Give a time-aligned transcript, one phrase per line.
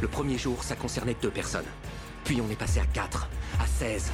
[0.00, 1.66] Le premier jour, ça concernait deux personnes.
[2.24, 3.28] Puis on est passé à 4,
[3.60, 4.10] à 16.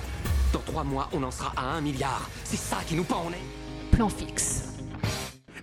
[0.52, 2.29] Dans trois mois, on en sera à un milliard.
[2.45, 3.93] C'est ça qui nous pend en est.
[3.93, 4.64] Plan fixe.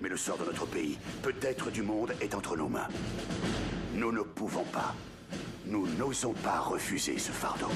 [0.02, 2.88] Mais le sort de notre pays, peut-être du monde, est entre nos mains.
[3.96, 4.96] Nous ne pouvons pas.
[5.66, 7.70] Nous n'osons pas refuser ce fardeau.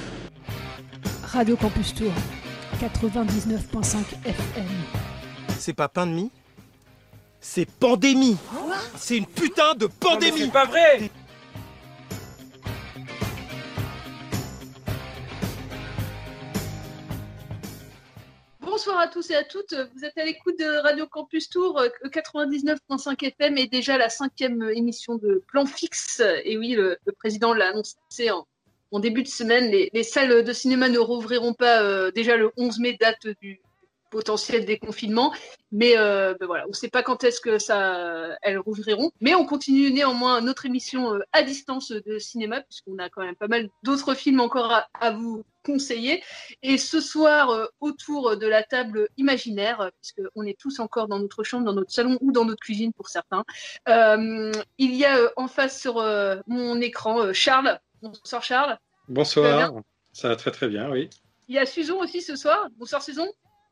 [1.23, 2.11] Radio Campus Tour,
[2.79, 4.65] 99.5 FM.
[5.57, 6.31] C'est pas pain de mie?
[7.39, 8.37] C'est pandémie
[8.95, 11.09] C'est une putain de pandémie C'est pas vrai
[19.29, 19.73] et à toutes.
[19.73, 25.15] Vous êtes à l'écoute de Radio Campus Tour 99.5 FM et déjà la cinquième émission
[25.15, 26.21] de Plan Fixe.
[26.43, 28.47] Et oui, le, président l'a annoncé en,
[28.91, 29.71] en, début de semaine.
[29.71, 33.59] Les, les, salles de cinéma ne rouvriront pas euh, déjà le 11 mai, date du
[34.09, 35.33] potentiel déconfinement.
[35.71, 39.11] Mais euh, ben voilà, on ne sait pas quand est-ce que ça, elles rouvriront.
[39.19, 43.35] Mais on continue néanmoins notre émission euh, à distance de cinéma, puisqu'on a quand même
[43.35, 46.23] pas mal d'autres films encore à, à vous conseiller.
[46.63, 51.43] Et ce soir, euh, autour de la table imaginaire, puisqu'on est tous encore dans notre
[51.43, 53.43] chambre, dans notre salon ou dans notre cuisine pour certains,
[53.89, 55.95] euh, il y a en face sur
[56.47, 57.79] mon écran Charles.
[58.01, 58.77] Bonsoir Charles.
[59.09, 59.73] Bonsoir.
[60.13, 61.09] Ça va très très bien, oui.
[61.47, 62.67] Il y a Susan aussi ce soir.
[62.77, 63.27] Bonsoir Susan.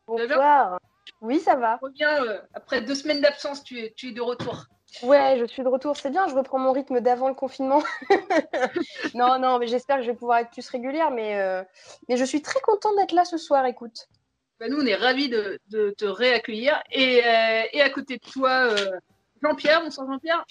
[0.07, 0.79] Bonsoir.
[1.21, 1.79] Oui, ça va.
[1.81, 4.65] Reviens, après deux semaines d'absence, tu es, tu es de retour.
[5.03, 5.97] Ouais, je suis de retour.
[5.97, 7.83] C'est bien, je reprends mon rythme d'avant le confinement.
[9.13, 11.11] non, non, mais j'espère que je vais pouvoir être plus régulière.
[11.11, 11.63] Mais, euh,
[12.07, 14.07] mais je suis très contente d'être là ce soir, écoute.
[14.59, 16.81] Bah, nous, on est ravis de, de te réaccueillir.
[16.91, 18.91] Et, euh, et, à côté de toi, euh,
[19.43, 19.81] Jean-Pierre.
[19.81, 20.45] Bonsoir, Jean-Pierre.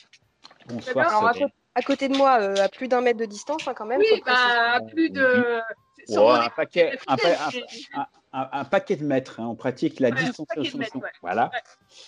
[0.67, 1.09] Bonsoir.
[1.09, 1.33] Alors, à,
[1.75, 4.01] à, côté de moi, à plus d'un mètre de distance, hein, quand même.
[4.01, 5.61] Oui, bah, à plus de.
[6.11, 9.41] Un, paquet, un, un, un, un, paquet de mètres.
[9.41, 9.47] Hein.
[9.49, 10.79] On pratique la ouais, distanciation.
[10.79, 11.09] Mètres, ouais.
[11.23, 11.51] Voilà.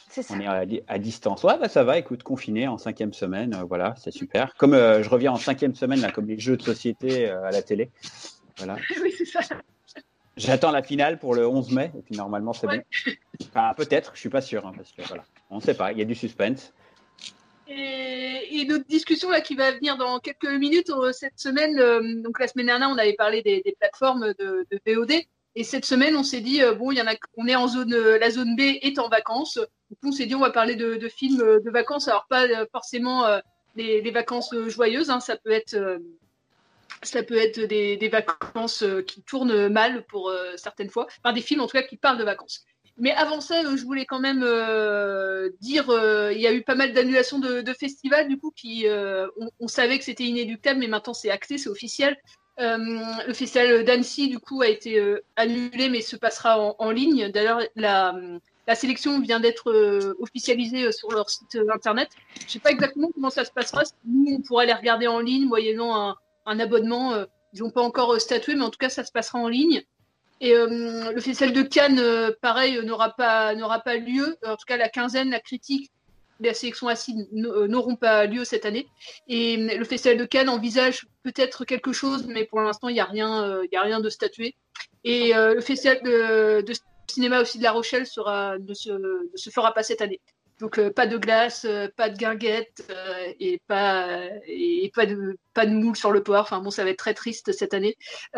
[0.09, 0.35] C'est ça.
[0.35, 1.43] On est à, à, distance.
[1.45, 1.99] Ouais, bah, ça va.
[1.99, 3.55] Écoute, confiné en cinquième semaine.
[3.55, 4.55] Euh, voilà, c'est super.
[4.57, 7.51] Comme euh, je reviens en cinquième semaine, là, comme les jeux de société euh, à
[7.51, 7.91] la télé.
[8.59, 8.77] Voilà.
[9.03, 9.41] oui, c'est ça.
[10.37, 11.93] J'attends la finale pour le 11 mai.
[11.97, 12.83] Et puis normalement, c'est bon.
[13.49, 14.13] Enfin, peut-être.
[14.15, 14.67] Je suis pas sûr.
[14.67, 15.93] Hein, parce que voilà, on ne sait pas.
[15.93, 16.75] Il y a du suspense.
[17.69, 21.79] Et, notre discussion là qui va venir dans quelques minutes euh, cette semaine.
[21.79, 25.13] Euh, donc la semaine dernière, on avait parlé des, des plateformes de, VOD.
[25.55, 27.69] Et cette semaine, on s'est dit euh, bon, il y en a, on est en
[27.69, 29.57] zone, la zone B est en vacances.
[29.57, 32.09] Donc on s'est dit on va parler de, films de vacances.
[32.09, 33.25] Alors pas forcément
[33.77, 35.11] les, vacances joyeuses.
[35.11, 36.01] Hein, ça peut être
[37.03, 41.07] ça peut être des, des, vacances qui tournent mal pour certaines fois.
[41.23, 42.65] Enfin des films en tout cas qui parlent de vacances.
[42.99, 46.75] Mais avant ça, je voulais quand même euh, dire, euh, il y a eu pas
[46.75, 50.81] mal d'annulations de, de, festivals, du coup, qui, euh, on, on, savait que c'était inéluctable,
[50.81, 52.17] mais maintenant c'est acté, c'est officiel.
[52.57, 54.99] le festival d'Annecy, du coup, a été
[55.37, 57.31] annulé, mais se passera en, en ligne.
[57.31, 58.15] D'ailleurs, la,
[58.67, 59.71] la, sélection vient d'être
[60.19, 62.09] officialisée sur leur site internet.
[62.47, 63.83] Je sais pas exactement comment ça se passera.
[64.07, 67.15] Nous, on pourra les regarder en ligne, moyennant un, un abonnement.
[67.53, 69.85] ils n'ont pas encore statué, mais en tout cas, ça se passera en ligne.
[70.41, 74.37] Et euh, le festival de Cannes, euh, pareil, n'aura pas, n'aura pas lieu.
[74.45, 75.91] En tout cas, la quinzaine, la critique,
[76.41, 78.87] la sélection assise n'auront pas lieu cette année.
[79.29, 83.07] Et le festival de Cannes envisage peut-être quelque chose, mais pour l'instant, il n'y a
[83.07, 84.55] rien, y a rien de statué.
[85.05, 86.73] Et euh, le festival de,
[87.09, 90.21] cinéma aussi de La Rochelle sera, ne, se, ne se fera pas cette année.
[90.59, 94.09] Donc euh, pas de glace, euh, pas de guinguette euh, et pas
[94.47, 96.43] et pas de pas de moule sur le poire.
[96.43, 97.97] Enfin bon, ça va être très triste cette année.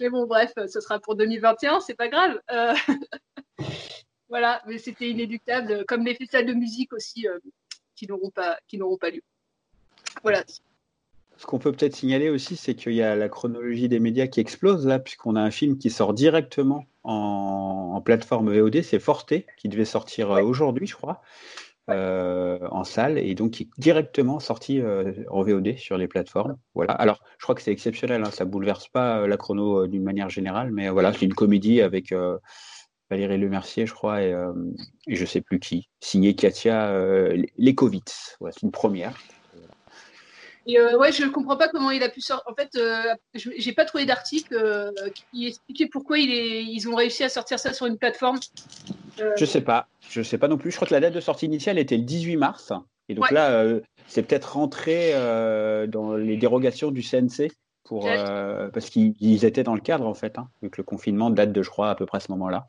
[0.00, 2.40] Mais bon, bref, ce sera pour 2021, c'est pas grave.
[2.50, 2.74] Euh...
[4.28, 7.38] voilà, mais c'était inéluctable, comme les festivals de musique aussi euh,
[7.94, 9.22] qui n'auront pas, qui n'auront pas lieu.
[10.22, 10.42] Voilà.
[11.38, 14.40] Ce qu'on peut peut-être signaler aussi, c'est qu'il y a la chronologie des médias qui
[14.40, 19.34] explose là, puisqu'on a un film qui sort directement en, en plateforme VOD, c'est Forte,
[19.58, 20.40] qui devait sortir ouais.
[20.40, 21.22] aujourd'hui, je crois.
[21.88, 26.56] Euh, en salle et donc qui est directement sorti euh, en VOD sur les plateformes.
[26.74, 26.92] Voilà.
[26.92, 30.28] Alors, je crois que c'est exceptionnel, hein, ça bouleverse pas euh, la chrono d'une manière
[30.28, 32.12] générale, mais voilà, c'est une comédie avec
[33.08, 34.34] Valérie Lemercier, je crois, et,
[35.06, 36.92] et, je sais plus qui, signé Katia
[37.56, 38.36] Lekovitz.
[38.40, 39.16] Voilà, c'est une première.
[40.66, 42.50] Et ouais, je ne comprends pas comment il a pu sortir.
[42.50, 42.76] En fait,
[43.34, 44.92] j'ai pas trouvé d'article
[45.30, 46.64] qui expliquait pourquoi il est...
[46.64, 48.40] ils ont réussi à sortir ça sur une plateforme.
[49.36, 49.88] Je sais pas.
[50.08, 50.70] Je sais pas non plus.
[50.70, 52.72] Je crois que la date de sortie initiale était le 18 mars.
[53.08, 53.34] Et donc ouais.
[53.34, 53.64] là,
[54.08, 55.12] c'est peut-être rentré
[55.88, 57.52] dans les dérogations du CNC
[57.84, 58.08] pour,
[58.72, 61.62] parce qu'ils étaient dans le cadre en fait, hein, vu que le confinement date de,
[61.62, 62.66] je crois, à peu près à ce moment-là.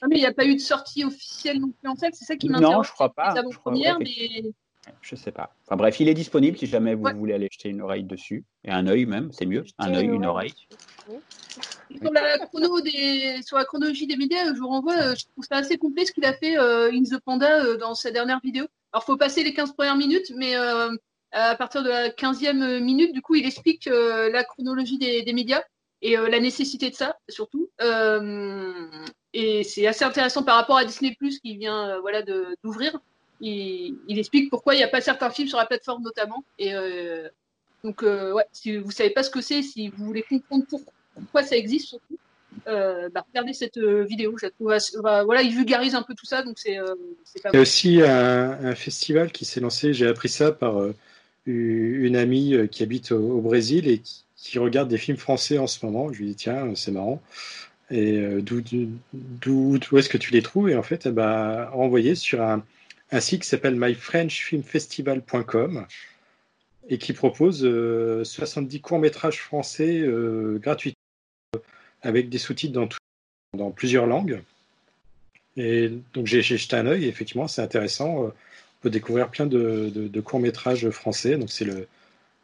[0.00, 2.14] Ah, mais il n'y a pas eu de sortie officielle non plus en fait.
[2.14, 2.76] C'est ça qui m'intéresse.
[2.76, 3.34] Non, je crois pas.
[3.34, 4.52] Je crois, première, ouais, mais
[5.00, 5.54] je sais pas.
[5.66, 7.14] Enfin bref, il est disponible si jamais vous ouais.
[7.14, 8.44] voulez aller jeter une oreille dessus.
[8.64, 9.64] Et un œil même, c'est mieux.
[9.78, 10.54] Un œil, une oreille.
[12.00, 12.38] Sur la,
[13.66, 16.58] chronologie des médias, je vous renvoie, je trouve ça assez complet ce qu'il a fait
[16.58, 18.66] euh, In the Panda euh, dans sa dernière vidéo.
[18.92, 20.90] Alors, faut passer les 15 premières minutes, mais euh,
[21.32, 25.62] à partir de la 15e minute, du coup, il explique la chronologie des, médias
[26.00, 27.68] et la nécessité de ça, surtout.
[29.32, 32.22] et c'est assez intéressant par rapport à Disney Plus qui vient voilà,
[32.62, 33.00] d'ouvrir.
[33.40, 36.44] Il, explique pourquoi il n'y a pas certains films sur la plateforme, notamment.
[37.84, 40.64] Donc, ouais, si vous ne savez pas ce que c'est, si vous voulez comprendre
[41.14, 42.18] pourquoi ça existe, surtout,
[42.66, 44.36] euh, bah, regardez cette euh, vidéo.
[44.40, 46.94] Je trouve, bah, voilà, il vulgarise un peu tout ça, donc c'est euh,
[47.42, 49.92] pas Il y a aussi un, festival qui s'est lancé.
[49.92, 50.82] J'ai appris ça par
[51.46, 54.00] une amie qui habite au, Brésil et
[54.36, 56.12] qui, regarde des films français en ce moment.
[56.12, 57.20] Je lui dis tiens, c'est marrant.
[57.90, 58.62] Et d'où,
[59.12, 60.70] d'où, est-ce que tu les trouves?
[60.70, 62.64] Et en fait, elle m'a envoyé sur un,
[63.10, 65.86] un site qui s'appelle myfrenchfilmfestival.com
[66.88, 67.60] et qui propose
[68.24, 70.06] 70 courts-métrages français
[70.56, 70.94] gratuits
[72.02, 72.88] avec des sous-titres dans,
[73.56, 74.42] dans plusieurs langues.
[75.56, 78.24] Et donc j'ai jeté un œil, effectivement, c'est intéressant.
[78.24, 81.36] Euh, on peut découvrir plein de, courts-métrages français.
[81.36, 81.86] Donc c'est le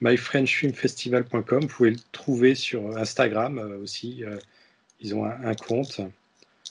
[0.00, 1.60] myfrenchfilmfestival.com.
[1.62, 4.24] Vous pouvez le trouver sur Instagram euh, aussi.
[4.24, 4.38] Euh,
[5.00, 6.00] ils ont un, compte.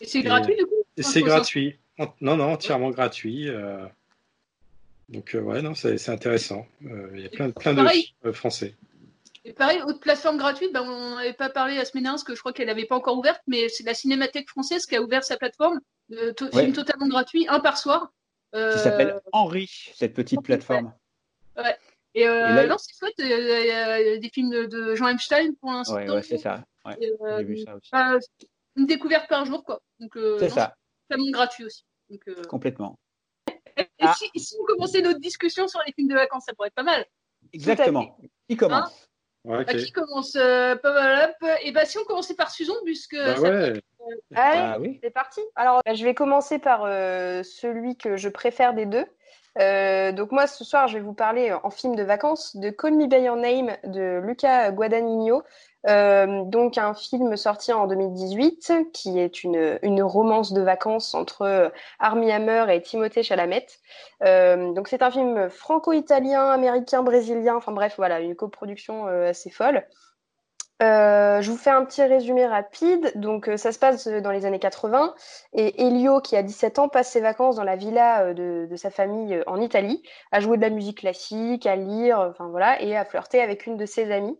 [0.01, 0.75] Et c'est gratuit du coup?
[1.00, 1.75] C'est gratuit.
[1.98, 3.50] Non, non, entièrement gratuit.
[5.09, 6.65] Donc ouais, non, c'est intéressant.
[6.81, 8.75] Il y a plein, plein de français.
[9.45, 12.35] Et pareil, autre plateforme gratuite, ben, on n'avait pas parlé la semaine dernière, parce que
[12.35, 15.23] je crois qu'elle n'avait pas encore ouverte, mais c'est la Cinémathèque française qui a ouvert
[15.23, 15.79] sa plateforme,
[16.09, 18.11] de film totalement gratuit, un par soir.
[18.56, 18.73] Euh...
[18.73, 20.94] Qui s'appelle Henri, cette petite plateforme.
[21.57, 21.77] Ouais.
[22.15, 25.95] Et, euh, non, c'est chouette, il y, a des films de, Jean Epstein pour l'instant.
[25.95, 26.63] Ouais, c'est ça.
[26.88, 27.89] Euh, J'ai vu ça aussi.
[27.91, 28.17] Bah,
[28.75, 29.81] une découverte par jour, quoi.
[30.15, 30.75] Euh, c'est ça.
[31.07, 31.85] Totalement gratuit aussi.
[32.09, 32.97] Donc, Complètement.
[33.77, 34.13] Et, ah.
[34.13, 36.83] si, si, on commençait notre discussion sur les films de vacances, ça pourrait être pas
[36.83, 37.06] mal.
[37.54, 38.18] Exactement.
[38.48, 39.06] Qui commence hein
[39.45, 40.75] bah, qui commence euh,
[41.63, 43.16] Et bah, si on commençait par Susan, puisque.
[43.16, 43.74] Bah ouais.
[44.36, 45.42] Ah, oui, c'est parti.
[45.56, 49.06] Alors, je vais commencer par euh, celui que je préfère des deux.
[49.57, 52.94] Euh, donc moi ce soir je vais vous parler en film de vacances de Call
[52.94, 55.44] Me by Your Name de Luca Guadagnino.
[55.88, 61.72] Euh, donc un film sorti en 2018 qui est une, une romance de vacances entre
[62.00, 63.68] Armie Hammer et Timothée Chalamet.
[64.24, 69.50] Euh, donc c'est un film franco-italien, américain, brésilien, enfin bref voilà une coproduction euh, assez
[69.50, 69.86] folle.
[70.81, 73.12] Euh, je vous fais un petit résumé rapide.
[73.16, 75.14] Donc, euh, ça se passe dans les années 80
[75.54, 79.44] et Elio, qui a 17 ans, passe ses vacances dans la villa de, sa famille
[79.46, 83.42] en Italie, à jouer de la musique classique, à lire, enfin voilà, et à flirter
[83.42, 84.40] avec une de ses amies.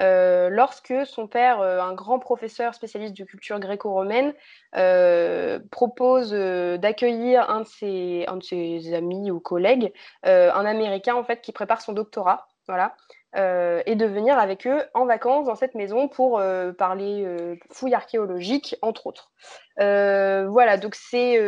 [0.00, 4.34] Euh, lorsque son père, euh, un grand professeur spécialiste de culture gréco-romaine,
[4.76, 9.92] euh, propose d'accueillir un, de ses, amis ou collègues,
[10.22, 12.94] un Américain en fait qui prépare son doctorat, voilà,
[13.34, 16.42] et de venir avec eux en vacances dans cette maison pour
[16.76, 19.32] parler fouilles archéologiques, entre autres.
[19.76, 21.40] voilà, donc c'est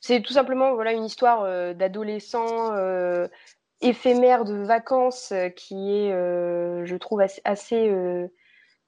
[0.00, 2.72] c'est tout simplement voilà une histoire d'adolescent
[3.84, 8.26] éphémère de vacances euh, qui est, euh, je trouve, assez, euh,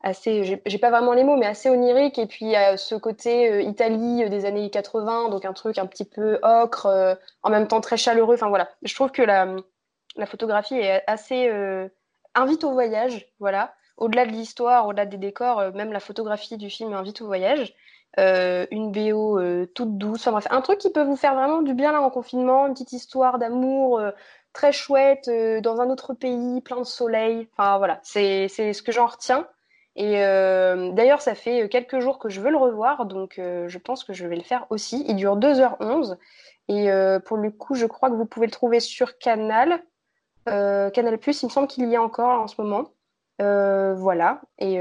[0.03, 2.19] assez j'ai pas vraiment les mots, mais assez onirique.
[2.19, 7.17] Et puis, ce côté Italie des années 80, donc un truc un petit peu ocre,
[7.43, 8.35] en même temps très chaleureux.
[8.35, 8.69] Enfin, voilà.
[8.83, 9.57] Je trouve que la,
[10.17, 11.51] la photographie est assez
[12.35, 13.75] invite au voyage, voilà.
[13.97, 17.75] Au-delà de l'histoire, au-delà des décors, même la photographie du film invite au voyage.
[18.19, 19.41] une BO
[19.75, 22.11] toute douce, enfin bref, un truc qui peut vous faire vraiment du bien là en
[22.11, 24.01] confinement, une petite histoire d'amour,
[24.57, 27.47] très chouette, euh, dans un autre pays, plein de soleil.
[27.53, 29.47] Enfin voilà, c'est ce que j'en retiens.
[29.97, 33.79] Et euh, d'ailleurs, ça fait quelques jours que je veux le revoir, donc euh, je
[33.79, 35.05] pense que je vais le faire aussi.
[35.09, 36.17] Il dure 2h11.
[36.69, 36.89] Et
[37.27, 39.85] pour le coup, je crois que vous pouvez le trouver sur Canal.
[40.47, 42.91] Canal Plus, il me semble qu'il y a encore en ce moment.
[43.39, 44.41] voilà.
[44.59, 44.79] Et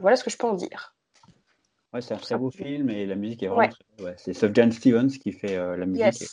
[0.00, 0.94] voilà ce que je peux en dire.
[1.92, 4.04] Ouais, c'est un très beau film et la musique est vraiment très...
[4.04, 6.28] ouais, C'est Sufjan Stevens qui fait la musique.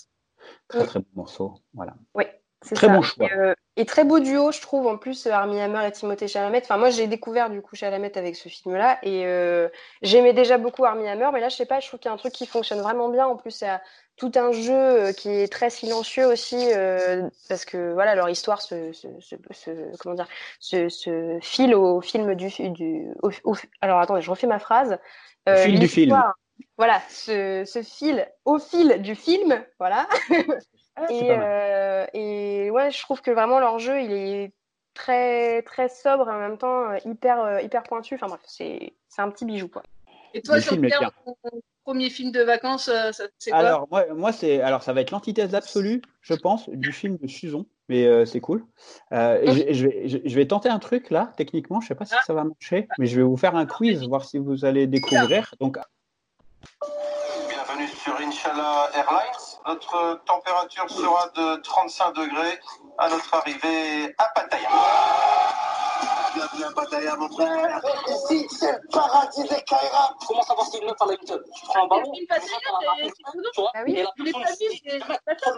[0.67, 1.55] Très très beau morceau.
[1.73, 1.95] Voilà.
[2.13, 2.25] Oui.
[2.73, 3.27] Très bon choix.
[3.35, 6.61] Euh, et, très beau duo, je trouve, en plus, Armie Hammer et Timothée Chalamet.
[6.63, 8.99] Enfin, moi, j'ai découvert du coup Chalamet avec ce film-là.
[9.03, 9.67] Et euh,
[10.01, 12.13] j'aimais déjà beaucoup Armie Hammer, mais là, je sais pas, je trouve qu'il y a
[12.13, 13.27] un truc qui fonctionne vraiment bien.
[13.27, 13.81] En plus, il y a
[14.17, 16.69] tout un jeu euh, qui est très silencieux aussi,
[17.49, 20.27] parce que voilà, leur histoire se, se, se, comment dire,
[20.59, 22.49] se, file au film du.
[22.71, 23.07] du
[23.81, 24.97] alors, attendez, je refais ma phrase.
[25.47, 26.19] Au fil du film.
[26.77, 30.07] Voilà, ce, fil au fil du film, voilà.
[30.95, 34.53] Ah, et, euh, et, ouais, je trouve que vraiment leur jeu, il est
[34.93, 38.15] très très sobre et en même temps euh, hyper euh, hyper pointu.
[38.15, 39.83] Enfin bref, c'est un petit bijou quoi.
[40.33, 41.35] Et toi, Jean-Pierre, ton
[41.83, 42.89] premier film de vacances,
[43.37, 43.59] c'est quoi?
[43.59, 47.27] Alors moi, moi c'est alors ça va être l'antithèse absolue, je pense, du film de
[47.27, 48.65] Suzon, mais c'est cool.
[49.11, 52.21] je, je, vais, je, vais tenter un truc là, techniquement, je sais pas si ah.
[52.25, 55.53] ça va marcher, mais je vais vous faire un quiz, voir si vous allez découvrir.
[55.59, 55.77] Donc
[57.49, 59.54] Bienvenue sur Inshallah Airlines.
[59.67, 62.59] Notre température sera de 35 degrés
[62.99, 64.69] à notre arrivée à Pattaya.
[66.35, 67.81] Bienvenue à Pattaya, mon frère.
[68.07, 70.13] Ici, c'est le paradis des Kaira.
[70.27, 72.11] Comment savoir si une meuf a la YouTube Tu prends un ballon,
[73.73, 74.11] Ah oui, et la
[75.25, 75.57] personne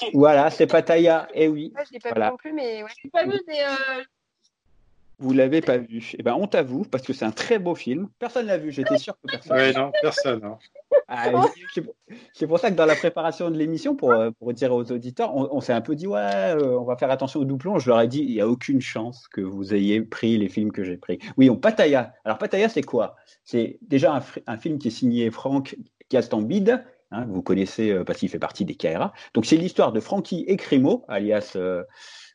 [0.00, 0.06] tu.
[0.14, 1.28] Voilà, c'est Pattaya.
[1.32, 1.72] Eh oui.
[1.76, 2.26] Ouais, je l'ai pas Voilà.
[2.26, 2.90] vu non plus, mais ouais.
[2.98, 4.02] Je l'ai pas vu, mais euh,
[5.24, 6.12] Vous l'avez pas vu.
[6.18, 8.08] Eh ben, on t'avoue, parce que c'est un très beau film.
[8.18, 9.56] Personne l'a vu, j'étais sûr que personne.
[9.56, 10.44] Ouais, non, personne.
[10.44, 10.58] hein.
[11.08, 11.30] Ah,
[12.34, 15.34] c'est- pour ça que dans la préparation de l'émission, pour, euh, pour dire aux auditeurs,
[15.34, 17.78] on, on s'est un peu dit, ouais, euh, on va faire attention aux doublons.
[17.78, 20.72] Je leur ai dit, il n'y a aucune chance que vous ayez pris les films
[20.72, 21.18] que j'ai pris.
[21.38, 22.12] Oui, on Pattaya.
[22.26, 23.16] Alors, Pattaya, c'est quoi?
[23.44, 25.74] C'est déjà un, film qui est signé Franck
[26.10, 26.84] Gastambide.
[27.12, 29.14] hein, vous connaissez euh, parce qu'il fait partie des KRA.
[29.32, 31.82] Donc, c'est l'histoire de Frankie et Crimo, alias euh,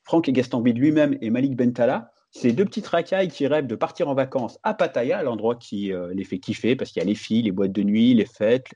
[0.03, 2.12] Franck Gastambide lui-même et Malik Bentala.
[2.32, 6.14] C'est deux petites racailles qui rêvent de partir en vacances à Pattaya, l'endroit qui euh,
[6.14, 8.68] les fait kiffer parce qu'il y a les filles, les boîtes de nuit, les fêtes.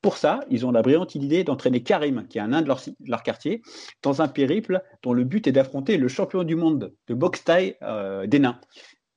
[0.00, 3.22] Pour ça, ils ont la brillante idée d'entraîner Karim, qui est un nain de leur,
[3.22, 3.62] quartier,
[4.02, 7.76] dans un périple dont le but est d'affronter le champion du monde de boxe taille
[7.82, 8.60] euh, des nains.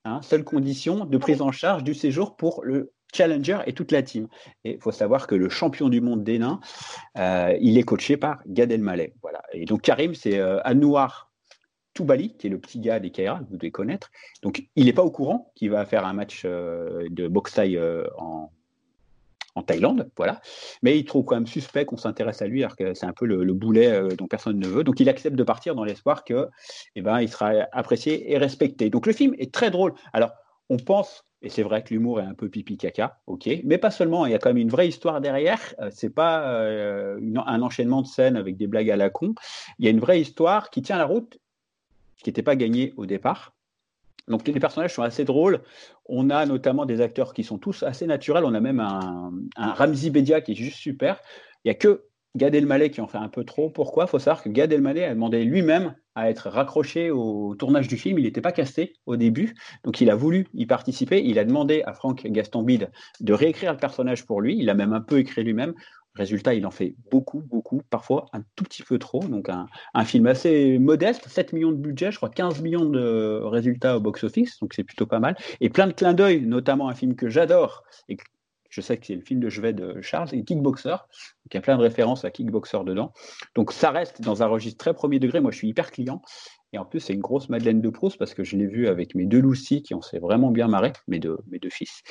[0.06, 4.02] Hein, seule condition de prise en charge du séjour pour le challenger et toute la
[4.02, 4.28] team.
[4.64, 6.60] Et il faut savoir que le champion du monde des nains,
[7.20, 9.14] euh, il est coaché par Gad Elmaleh.
[9.22, 9.44] Voilà.
[9.54, 11.33] Et donc Karim, c'est Anouar
[11.94, 14.12] Toubali, qui est le petit gars des que vous devez connaître.
[14.42, 17.78] Donc, il n'est pas au courant qu'il va faire un match euh, de boxe taille
[17.78, 18.52] euh, en,
[19.56, 20.42] en Thaïlande, voilà.
[20.82, 23.26] Mais il trouve quand même suspect qu'on s'intéresse à lui, alors que c'est un peu
[23.26, 24.84] le, le boulet euh, dont personne ne veut.
[24.84, 26.50] Donc, il accepte de partir dans l'espoir que,
[26.96, 28.90] eh ben, il sera apprécié et respecté.
[28.90, 29.94] Donc, le film est très drôle.
[30.14, 30.32] Alors,
[30.70, 33.92] on pense, et c'est vrai que l'humour est un peu pipi caca, ok, mais pas
[33.92, 34.26] seulement.
[34.26, 35.60] Il y a quand même une vraie histoire derrière.
[35.92, 39.36] C'est pas un enchaînement de scènes avec des blagues à la con.
[39.78, 41.38] Il y a une vraie histoire qui tient la route
[42.24, 43.54] qui n'était pas gagné au départ.
[44.28, 45.62] Donc les personnages sont assez drôles.
[46.06, 48.46] On a notamment des acteurs qui sont tous assez naturels.
[48.46, 51.20] On a même un, un Ramzi Bedia qui est juste super.
[51.64, 53.70] Il n'y a que Gad Elmaleh qui en fait un peu trop.
[53.70, 54.06] Pourquoi?
[54.06, 57.98] Il faut savoir que Gad Elmaleh a demandé lui-même à être raccroché au tournage du
[57.98, 58.18] film.
[58.18, 61.22] Il n'était pas casté au début, donc il a voulu y participer.
[61.24, 64.58] Il a demandé à Franck Gastambide de réécrire le personnage pour lui.
[64.58, 65.74] Il a même un peu écrit lui-même.
[66.16, 69.24] Résultat, il en fait beaucoup, beaucoup, parfois un tout petit peu trop.
[69.24, 73.98] Donc un, film assez modeste, 7 millions de budget, je crois 15 millions de résultats
[73.98, 75.36] au box-office, donc c'est plutôt pas mal.
[75.60, 78.24] Et plein de clins d'œil, notamment un film que j'adore, et que
[78.70, 80.90] je sais que c'est le film de chevet de Charles, c'est Kickboxer.
[80.90, 83.14] Donc il y a plein de références à Kickboxer dedans.
[83.56, 85.42] Donc ça reste dans un registre très premier degré.
[85.42, 86.22] Moi, je suis hyper client.
[86.74, 89.14] Et en plus, c'est une grosse Madeleine de Proust parce que je l'ai vu avec
[89.14, 92.02] mes deux Lucy qui ont s'est vraiment bien marré, mes deux, mes deux fils.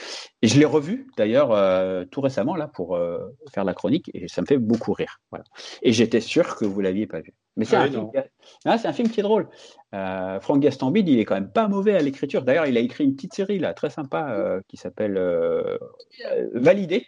[0.40, 3.19] Et je l'ai revu d'ailleurs euh, tout récemment là pour euh,
[3.52, 5.21] faire la chronique et ça me fait beaucoup rire.
[5.31, 5.45] Voilà.
[5.83, 7.35] Et j'étais sûr que vous l'aviez pas vu.
[7.57, 8.11] Mais c'est Ah un, film non.
[8.11, 8.26] qui a-
[8.64, 9.49] Ah, c'est un film qui est drôle.
[9.95, 12.42] Euh, Franck Gastambide, il est quand même pas mauvais à l'écriture.
[12.42, 15.76] D'ailleurs, il a écrit une petite série là, très sympa, euh, qui s'appelle euh,
[16.31, 17.04] euh, Validé,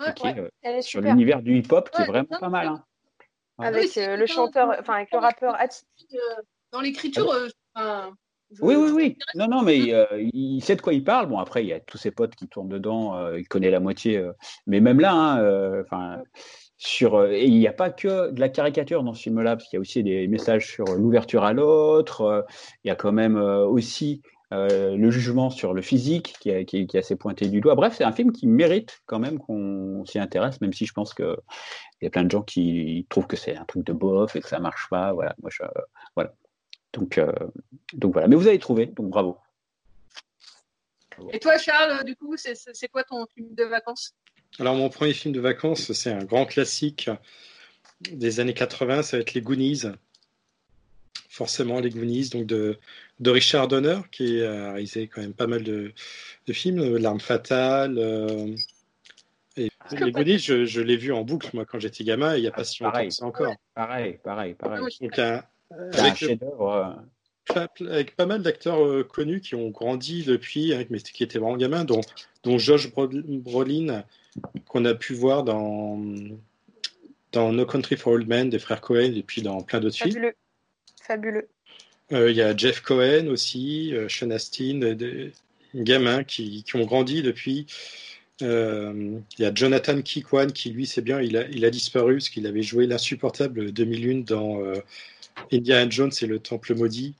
[0.00, 2.38] ouais, qui est, euh, Elle est sur l'univers du hip-hop, qui Ouais, est vraiment non,
[2.40, 2.66] pas mal.
[2.68, 2.84] hein.
[3.58, 5.82] Avec euh, le chanteur, enfin avec le rappeur Ati.
[6.72, 8.12] Dans l'écriture, euh, enfin,
[8.62, 9.16] Oui, oui, oui.
[9.34, 11.26] Non, non, mais euh, il sait de quoi il parle.
[11.28, 13.16] Bon, après, il y a tous ses potes qui tournent dedans.
[13.16, 14.18] euh, il connaît la moitié.
[14.18, 14.32] euh,
[14.66, 16.22] mais même là, hein, enfin,
[16.76, 19.76] sur, et il n'y a pas que de la caricature dans ce film-là, parce qu'il
[19.76, 22.46] y a aussi des messages sur l'ouverture à l'autre.
[22.84, 24.22] il y a quand même aussi
[24.52, 27.74] le jugement sur le physique qui, est- qui qui est assez pointé du doigt.
[27.76, 31.14] Bref, c'est un film qui mérite quand même qu'on s'y intéresse, même si je pense
[31.14, 31.36] que
[32.00, 34.40] il y a plein de gens qui trouvent que c'est un truc de bof et
[34.40, 35.12] que ça marche pas.
[35.12, 35.62] Voilà, moi, je,
[36.16, 36.32] voilà.
[36.92, 37.32] Donc, euh,
[37.92, 38.28] donc voilà.
[38.28, 39.38] Mais vous avez trouvé, donc bravo.
[41.32, 44.14] Et toi, Charles, du coup, c'est- c'est c'est quoi ton film de vacances?
[44.58, 47.10] Alors, mon premier film de vacances, c'est un grand classique
[48.00, 49.82] des années 80, ça va être Les Goonies.
[51.28, 52.78] Forcément, Les Goonies, donc de,
[53.20, 55.92] de Richard Donner, qui a réalisé quand même pas mal de,
[56.46, 57.98] de films, L'Arme Fatale.
[57.98, 58.54] euh,
[59.56, 62.46] et Les Goonies, je, je l'ai vu en boucle, moi, quand j'étais gamin, il n'y
[62.48, 63.08] a pas si longtemps Pareil.
[63.08, 63.54] que ça encore.
[63.74, 64.84] Pareil, pareil, pareil.
[65.00, 66.68] Donc, un- Un chef-d'œuvre.
[66.72, 71.22] euh, pas- avec pas mal d'acteurs euh, connus qui ont grandi depuis, hein, mais qui
[71.24, 72.00] étaient vraiment gamins, dont,
[72.44, 74.04] dont Josh Brol- Brolin,
[74.68, 76.00] qu'on a pu voir dans,
[77.32, 80.12] dans No Country for Old Men des frères Cohen, et puis dans plein d'autres films.
[80.12, 80.34] Fabuleux.
[81.02, 81.48] Fabuleux.
[82.12, 85.32] Euh, Il y a Jeff Cohen aussi, euh, Sean Astin, euh, des
[85.74, 87.66] gamins qui, qui ont grandi depuis.
[88.42, 92.14] Euh, Il y a Jonathan Kikwan qui, lui, c'est bien, il a, il a disparu
[92.14, 94.74] parce qu'il avait joué l'insupportable 2001 dans euh,
[95.52, 97.14] Indiana Jones et le Temple Maudit.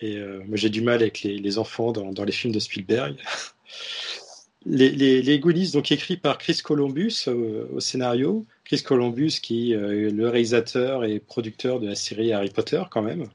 [0.00, 2.60] Et euh, moi, j'ai du mal avec les, les enfants dans, dans les films de
[2.60, 3.16] Spielberg.
[4.68, 8.44] Les, les, les Goonies, donc écrits par Chris Columbus euh, au scénario.
[8.64, 13.02] Chris Columbus, qui euh, est le réalisateur et producteur de la série Harry Potter, quand
[13.02, 13.28] même.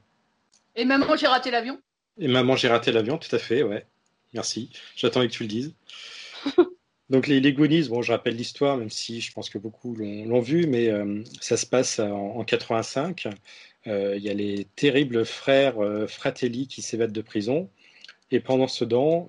[0.76, 1.80] Et maman, j'ai raté l'avion.
[2.18, 3.86] Et Maman, j'ai raté l'avion, tout à fait, ouais.
[4.34, 4.68] Merci.
[4.94, 5.74] J'attendais que tu le dises.
[7.10, 10.24] Donc les, les Goonies, bon, je rappelle l'histoire, même si je pense que beaucoup l'ont
[10.26, 13.28] l'ont vu, mais euh, ça se passe en, en 85.
[13.86, 17.68] Euh, Il y a les terribles frères euh, Fratelli qui s'évadent de prison.
[18.30, 19.28] Et pendant ce temps,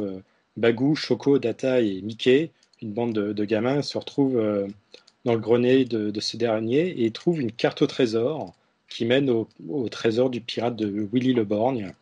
[0.00, 0.22] euh,
[0.56, 2.50] Bagou, Choco, Data et Mickey,
[2.82, 4.68] une bande de, gamins, se retrouvent
[5.24, 8.54] dans le grenier de, ce dernier et trouvent une carte au trésor
[8.88, 9.48] qui mène au,
[9.88, 11.92] trésor du pirate de Willy le Borgne.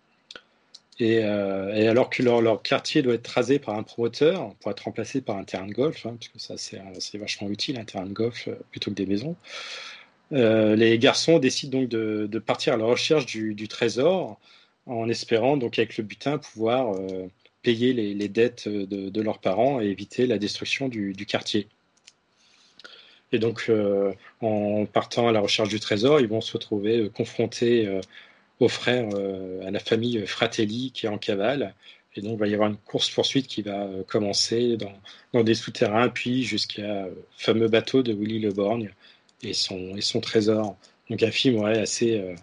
[0.99, 5.39] Et, alors que leur, quartier doit être rasé par un promoteur pour être remplacé par
[5.39, 8.49] un terrain de golf, hein, parce que ça c'est vachement utile, un terrain de golf
[8.71, 9.37] plutôt que des maisons,
[10.33, 14.39] euh, les garçons décident donc de, partir à la recherche du, trésor
[14.87, 17.27] en espérant donc avec le butin pouvoir euh,
[17.63, 21.69] payer les, dettes de, leurs parents et éviter la destruction du, quartier.
[23.33, 28.01] Et donc, euh, en partant à la recherche du trésor, ils vont se retrouver confrontés
[28.61, 29.09] aux frères,
[29.67, 31.75] à la famille Fratelli qui est en cavale.
[32.17, 34.93] Et donc, il va y avoir une course-poursuite qui va commencer dans,
[35.33, 38.91] dans des souterrains, puis jusqu'à fameux bateau de Willy Le Borgne
[39.45, 40.77] et son, et son trésor.
[41.11, 42.35] Donc, un film ouais, assez, euh,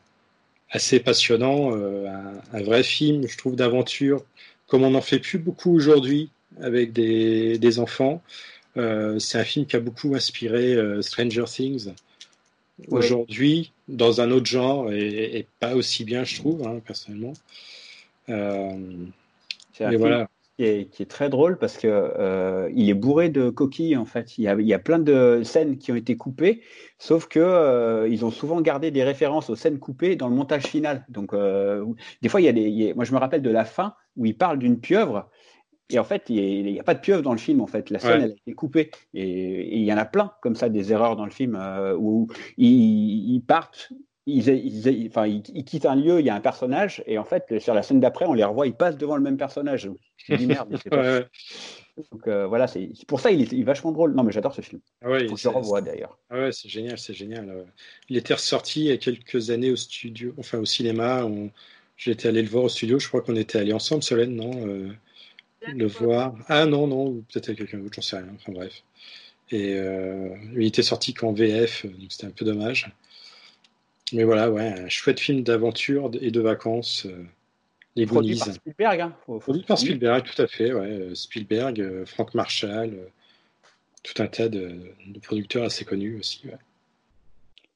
[0.72, 4.24] assez passionnant, euh, un, un vrai film, je trouve, d'aventure,
[4.68, 6.30] comme on n'en fait plus beaucoup aujourd'hui
[6.62, 8.22] avec des, des enfants.
[8.78, 11.94] Euh, c'est un film qui a beaucoup inspiré Stranger Things
[12.92, 12.98] Ouais.
[12.98, 17.34] aujourd'hui, dans un autre genre, et, et pas aussi bien, je trouve, hein, personnellement.
[19.74, 20.30] C'est un mais film voilà.
[20.62, 24.06] Qui est, qui est très drôle parce que euh, il est bourré de coquilles en
[24.06, 24.38] fait.
[24.38, 26.62] Il y a, il y a plein de scènes qui ont été coupées,
[27.00, 30.68] sauf que euh, ils ont souvent gardé des références aux scènes coupées dans le montage
[30.68, 31.04] final.
[31.10, 31.84] Donc euh,
[32.22, 33.66] des fois il y a des, il y a- moi je me rappelle de la
[33.66, 35.32] fin où il parle d'une pieuvre.
[35.90, 37.60] Et en fait, il n'y a pas de pieuvre dans le film.
[37.60, 38.24] En fait, la scène Ouais.
[38.24, 38.92] elle a été coupée.
[39.14, 41.60] Et, et il y en a plein comme ça des erreurs dans le film
[41.98, 43.92] où ils, ils partent,
[44.26, 47.24] ils, ils- enfin, ils, ils quittent un lieu, il y a un personnage, et en
[47.26, 49.90] fait, sur la scène d'après, on les revoit, ils passent devant le même personnage.
[50.18, 51.22] Je me dis merde, c'est pas.
[52.12, 54.14] Donc euh, voilà, c'est pour ça il est, il est vachement drôle.
[54.16, 54.82] Non, mais j'adore ce film.
[55.02, 56.18] Ah ouais, Faut que je c'est- le revoie d'ailleurs.
[56.30, 57.50] Ah ouais, c'est génial, c'est génial.
[57.50, 57.64] Euh,
[58.10, 61.26] Il était ressorti il y a quelques années au studio, enfin au cinéma.
[61.26, 61.50] On...
[61.98, 64.90] J'étais allé le voir au studio, je crois qu'on était allés ensemble, Solène, non euh,
[65.68, 66.36] Le voir.
[66.48, 68.28] Ah non, non, ou peut-être avec quelqu'un d'autre, j'en sais rien.
[68.36, 68.84] Enfin bref.
[69.52, 72.92] Et euh, il était sorti qu'en VF, donc c'était un peu dommage.
[74.14, 77.06] Mais voilà, ouais, un chouette film d'aventure et de vacances.
[77.06, 77.24] euh,
[77.96, 78.40] les Produit Goonies.
[78.46, 79.02] par Spielberg.
[79.02, 79.16] Hein.
[79.26, 80.86] Faut- faut- Produit par Spielberg, tout à fait, ouais.
[80.88, 83.08] euh, Spielberg, euh, Frank Marshall, euh,
[84.04, 86.42] tout un tas de, de producteurs assez connus aussi.
[86.48, 86.58] ouais.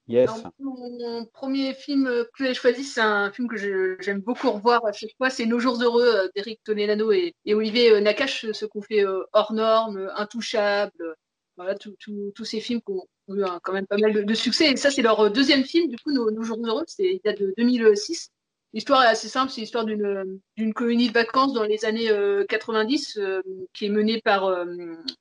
[0.08, 0.30] Yes.
[0.30, 2.06] Alors, mon premier film
[2.38, 5.30] que j'ai choisi, c'est un film que j'aime beaucoup revoir à chaque fois.
[5.32, 9.04] C'est Nos jours heureux euh, d'Eric Tonelano et, et Olivier euh, Nakache, ce qu'on fait
[9.04, 10.92] euh, hors normes, euh, intouchables.
[11.02, 11.14] euh,
[11.58, 14.72] Voilà, tous ces films qui ont eu quand même pas mal de, succès.
[14.72, 16.86] Et ça, c'est leur euh, deuxième film, du coup, Nos, Nos jours heureux.
[17.00, 18.30] Il date de 2006.
[18.74, 19.52] L'histoire est assez simple.
[19.52, 23.42] C'est l'histoire d'une, d'une colonie de vacances dans les années euh, 90 euh,
[23.74, 24.66] qui est menée par euh,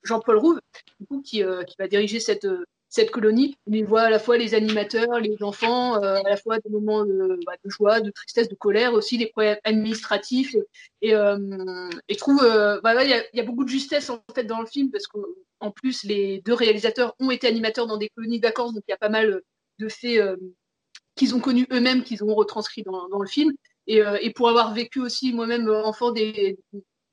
[0.03, 0.61] Jean-Paul Rouve,
[0.99, 3.57] du coup, qui, euh, qui va diriger cette, euh, cette colonie.
[3.67, 6.71] On y voit à la fois les animateurs, les enfants, euh, à la fois des
[6.71, 10.55] moments de, bah, de joie, de tristesse, de colère, aussi des problèmes administratifs.
[11.03, 11.37] Et, euh,
[12.09, 14.45] et je trouve, euh, bah, il y, a, y a beaucoup de justesse en fait
[14.45, 15.09] dans le film parce
[15.65, 18.91] qu'en plus les deux réalisateurs ont été animateurs dans des colonies de vacances, donc il
[18.91, 19.41] y a pas mal
[19.79, 20.37] de faits euh,
[21.17, 23.53] qu'ils ont connus eux-mêmes, qu'ils ont retranscrits dans, le film.
[23.87, 26.59] Et, euh, et pour avoir vécu aussi moi-même euh, enfant des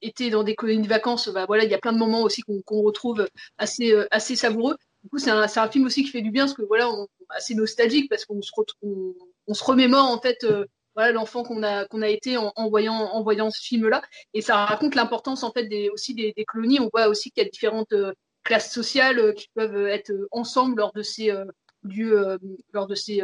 [0.01, 2.41] été dans des colonies de vacances, bah voilà, il y a plein de moments aussi
[2.41, 4.75] qu'on retrouve assez euh, savoureux.
[5.03, 6.89] Du coup, c'est un, film aussi qui fait du bien parce que voilà,
[7.29, 12.69] assez nostalgique parce qu'on se, remémore en fait euh, l'enfant qu'on a été en, en
[12.69, 14.01] voyant en ce film-là
[14.33, 16.79] et ça raconte l'importance en fait des aussi des, colonies.
[16.79, 20.27] On voit aussi qu'il y a différentes euh, classes sociales euh, qui peuvent être euh,
[20.31, 21.31] ensemble lors de ces
[21.83, 22.37] lieux euh,
[22.73, 23.21] lors de ces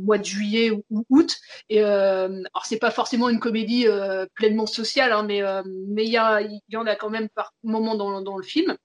[0.00, 1.36] mois de juillet ou, août.
[1.68, 3.86] Et euh, alors c'est pas forcément une comédie
[4.34, 5.42] pleinement sociale, hein, mais
[5.88, 8.76] mais il y y en a quand même par moments dans le film.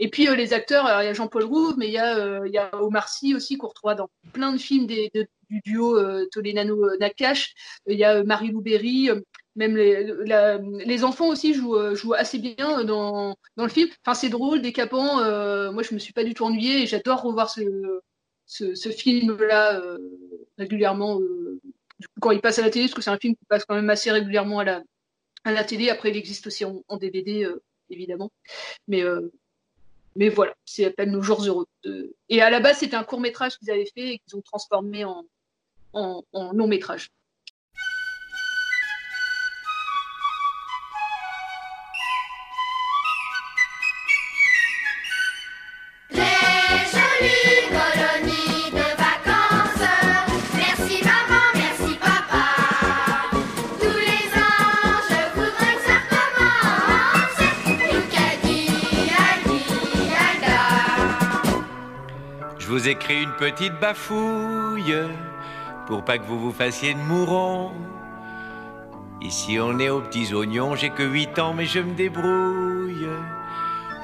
[0.00, 3.34] Et puis les acteurs, il y a Jean-Paul Rouve, mais il y a Omar Sy
[3.34, 7.54] aussi qu'on retrouve dans plein de films des, de- du duo Toledano Nakache.
[7.86, 9.20] Il y a euh, Marie-Lou Berry, euh,
[9.58, 13.88] même les, enfants aussi jouent, euh, jouent assez bien dans, dans le film.
[14.04, 15.20] Enfin c'est drôle, décapant.
[15.20, 19.98] euh, moi je me suis pas du tout ennuyée et j'adore revoir ce film-là euh,
[20.58, 21.60] régulièrement euh,
[22.20, 23.90] quand il passe à la télé, parce que c'est un film qui passe quand même
[23.90, 24.82] assez régulièrement à
[25.44, 25.90] la télé.
[25.90, 28.30] Après il existe aussi en, DVD euh, évidemment,
[28.86, 29.28] mais euh,
[30.34, 31.66] voilà, c'est à peine nos jours heureux.
[31.86, 34.42] Euh, Et à la base, c'était un court métrage qu'ils avaient fait et qu'ils ont
[34.42, 35.24] transformé en
[36.52, 37.10] long métrage.
[62.88, 64.96] Vous écris une petite bafouille
[65.86, 67.70] pour pas que vous vous fassiez de mourons.
[69.20, 73.08] Ici on est aux petits oignons, j'ai que 8 ans mais je me débrouille.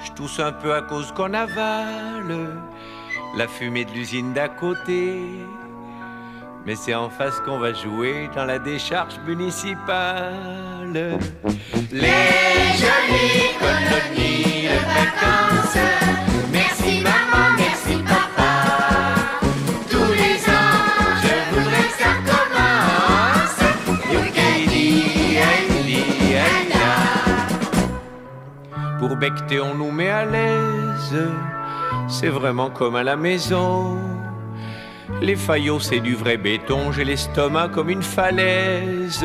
[0.05, 2.59] Je tousse un peu à cause qu'on avale
[3.37, 5.23] la fumée de l'usine d'à côté.
[6.67, 11.19] Mais c'est en face qu'on va jouer dans la décharge municipale.
[11.91, 12.01] Les
[12.83, 16.04] jolies colonies de vacances.
[29.63, 31.17] On nous met à l'aise.
[32.09, 33.97] C'est vraiment comme à la maison.
[35.23, 36.91] Les faillots, c'est du vrai béton.
[36.91, 39.25] J'ai l'estomac comme une falaise.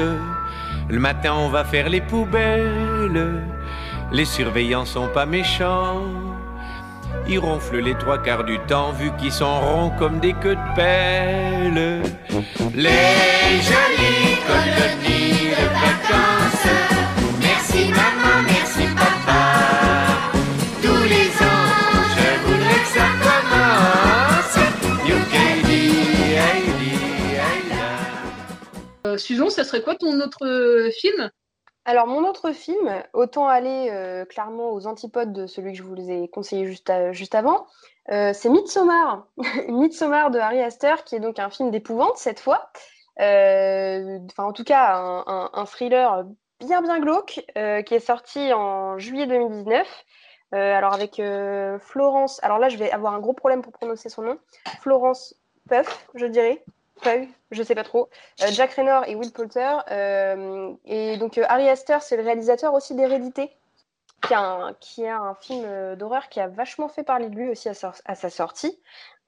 [0.90, 3.44] Le matin, on va faire les poubelles.
[4.12, 6.04] Les surveillants sont pas méchants.
[7.28, 10.76] Ils ronflent les trois quarts du temps, vu qu'ils sont ronds comme des queues de
[10.76, 12.02] pelle.
[12.76, 16.68] Les jolies colonies de vacances.
[17.42, 18.59] Merci maman,
[29.20, 31.30] Susan, ça serait quoi ton autre euh, film?
[31.86, 36.10] Alors, mon autre film, autant aller euh, clairement aux antipodes de celui que je vous
[36.10, 37.66] ai conseillé juste, à- juste avant,
[38.12, 39.26] euh, c'est Midsommar.
[39.68, 42.70] Midsommar de Harry Astor, qui est donc un film d'épouvante cette fois.
[43.20, 46.26] Euh, Enfin, en tout cas, un, un- thriller
[46.60, 49.88] bien, bien glauque, euh, qui est sorti en juillet 2019.
[50.54, 52.40] Euh, alors, avec euh, Florence.
[52.44, 54.38] Alors là, je vais avoir un gros problème pour prononcer son nom.
[54.82, 55.36] Florence
[55.70, 56.64] Puff, je dirais.
[57.02, 58.10] Puff, je sais pas trop.
[58.42, 59.78] Euh, Jack Raynor et Will Poulter.
[59.92, 63.52] euh, et donc, euh, Harry Astor, c'est le réalisateur aussi d'Hérédité,
[64.28, 64.42] qui, a
[65.18, 68.80] un- film d'horreur qui a vachement fait parler de lui aussi à sa sortie,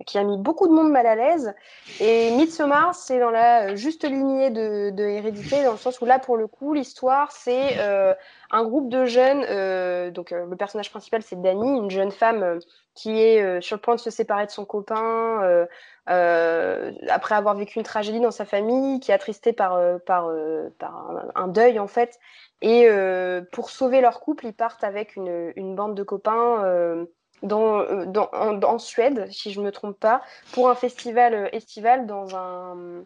[0.06, 1.54] qui a mis beaucoup de monde mal à l'aise.
[2.00, 6.20] Et Midsommar, c'est dans la euh, juste lignée de, Hérédité, dans le sens où là,
[6.20, 8.14] pour le coup, l'histoire, c'est euh,
[8.52, 9.46] un groupe de jeunes.
[9.50, 12.60] euh, donc, le personnage principal, c'est Dani, une jeune femme
[12.94, 15.68] qui est sur le point de se séparer de son copain.
[16.06, 21.88] après avoir vécu une tragédie dans sa famille, qui est attristée par, un, deuil en
[21.88, 22.20] fait.
[22.62, 22.90] Et
[23.54, 27.06] pour sauver leur couple, ils partent avec une, bande de copains
[27.44, 30.22] euh, dans, en, Suède, si je ne me trompe pas,
[30.54, 33.04] pour un festival euh, estival dans un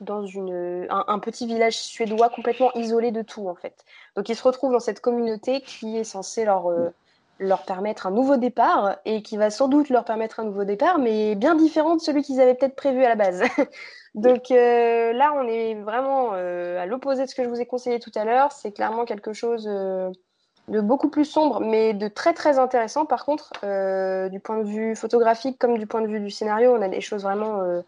[0.00, 3.84] dans une, un, petit village suédois complètement isolé de tout en fait.
[4.16, 6.90] Donc ils se retrouvent dans cette communauté qui est censée leur, euh,
[7.38, 10.98] leur permettre un nouveau départ et qui va sans doute leur permettre un nouveau départ,
[10.98, 13.42] mais bien différent de celui qu'ils avaient peut-être prévu à la base.
[14.14, 18.12] Donc là, on est vraiment à l'opposé de ce que je vous ai conseillé tout
[18.14, 18.52] à l'heure.
[18.52, 19.68] C'est clairement quelque chose
[20.68, 23.04] de beaucoup plus sombre, mais de très très intéressant.
[23.04, 26.74] Par contre, euh, du point de vue photographique comme du point de vue du scénario,
[26.74, 27.82] on a des choses vraiment euh,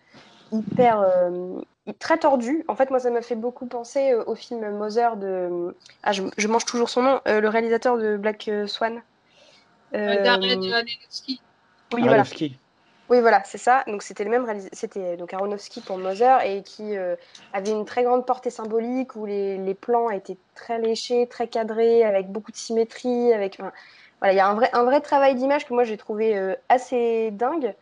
[0.53, 1.61] hyper euh,
[1.99, 2.65] très tordues.
[2.69, 6.23] En fait, moi, ça m'a fait beaucoup penser euh, au film Mother de ah, je,
[6.37, 9.01] je mange toujours son nom, euh, le réalisateur de Black Swan.
[9.95, 11.41] Euh, Darren Aronofsky.
[11.95, 12.21] Oui, voilà.
[12.21, 12.59] Aronofsky.
[13.09, 13.85] Oui, voilà, c'est ça.
[13.87, 17.14] Donc c'était le même c'était donc Aronofsky pour Mother et qui euh,
[17.53, 22.03] avait une très grande portée symbolique où les, les plans étaient très léchés, très cadrés,
[22.05, 23.73] avec beaucoup de symétrie, avec enfin,
[24.21, 26.55] voilà, il y a un vrai un vrai travail d'image que moi j'ai trouvé euh,
[26.69, 27.75] assez dingue.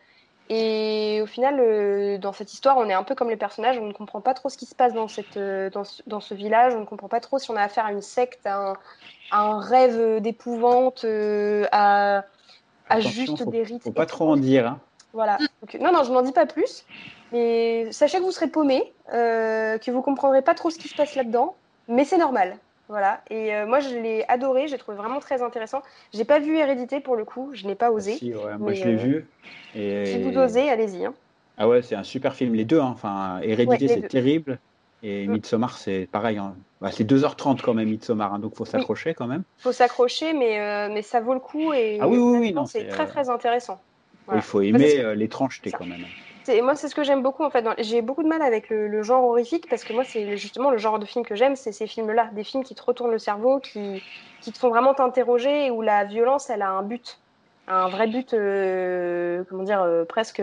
[0.47, 3.87] Et au final, euh, dans cette histoire, on est un peu comme les personnages, on
[3.87, 6.35] ne comprend pas trop ce qui se passe dans, cette, euh, dans, ce, dans ce
[6.35, 8.73] village, on ne comprend pas trop si on a affaire à une secte, à un,
[9.31, 12.25] à un rêve d'épouvante, euh, à,
[12.89, 13.81] à juste faut, des rites.
[13.81, 14.67] faut pas trop en dire.
[14.67, 14.79] hein.
[15.15, 15.37] Voilà.
[15.61, 16.85] Donc, non, non, je n'en dis pas plus.
[17.31, 20.95] Mais sachez que vous serez paumé, euh, que vous comprendrez pas trop ce qui se
[20.95, 21.55] passe là-dedans,
[21.87, 22.57] mais c'est normal.
[22.87, 23.21] Voilà.
[23.31, 25.81] Et euh, moi, je l'ai adoré, j'ai trouvé vraiment très intéressant.
[26.13, 28.11] J'ai pas vu Hérédité pour le coup, je n'ai pas osé.
[28.11, 29.27] Si, ouais, moi mais, je l'ai euh, vu.
[29.73, 30.05] Et...
[30.05, 31.05] Si vous osez, allez-y.
[31.05, 31.13] hein.
[31.57, 32.79] Ah ouais, c'est un super film, les deux.
[32.79, 32.91] hein.
[32.93, 34.59] Enfin, Hérédité, Ouais, c'est terrible.
[35.01, 35.31] Et Mm.
[35.33, 36.37] Midsommar, c'est pareil.
[36.37, 36.55] hein.
[36.81, 39.43] Bah, c'est 2h30 quand même, Midsommar, hein, donc faut s'accrocher quand même.
[39.59, 42.65] Faut s'accrocher, mais, euh, mais ça vaut le coup et Ah oui, oui, oui, non,
[42.65, 43.79] c'est c'est, très euh, très intéressant.
[44.25, 44.41] Voilà.
[44.41, 46.07] Il faut aimer euh, l'étrangeté quand même.
[46.61, 47.61] Moi, c'est ce que j'aime beaucoup en fait.
[47.63, 50.69] dans- J'ai beaucoup de mal avec le, le genre horrifique parce que moi, c'est justement
[50.69, 53.17] le genre de film que j'aime, c'est ces films-là, des films qui te retournent le
[53.19, 54.03] cerveau, qui,
[54.41, 57.19] qui te font vraiment t'interroger et où la violence, elle a un but,
[57.67, 60.41] un vrai but, euh, comment dire, euh, presque,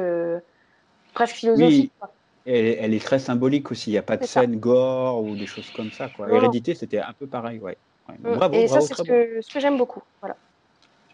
[1.15, 1.93] presque philosophique.
[1.99, 2.15] quoi.
[2.45, 3.91] Elle, elle est très symbolique aussi.
[3.91, 4.41] Il n'y a pas de ça.
[4.41, 6.09] scène gore ou des choses comme ça.
[6.09, 6.33] Quoi.
[6.33, 7.61] Hérédité, c'était un peu pareil.
[7.61, 7.79] Ouais.
[8.09, 8.17] Ouais.
[8.19, 8.37] Mm.
[8.37, 9.09] Bravo, et ça, c'est ce bon.
[9.09, 10.03] que, ce que j'aime beaucoup.
[10.21, 10.37] Voilà.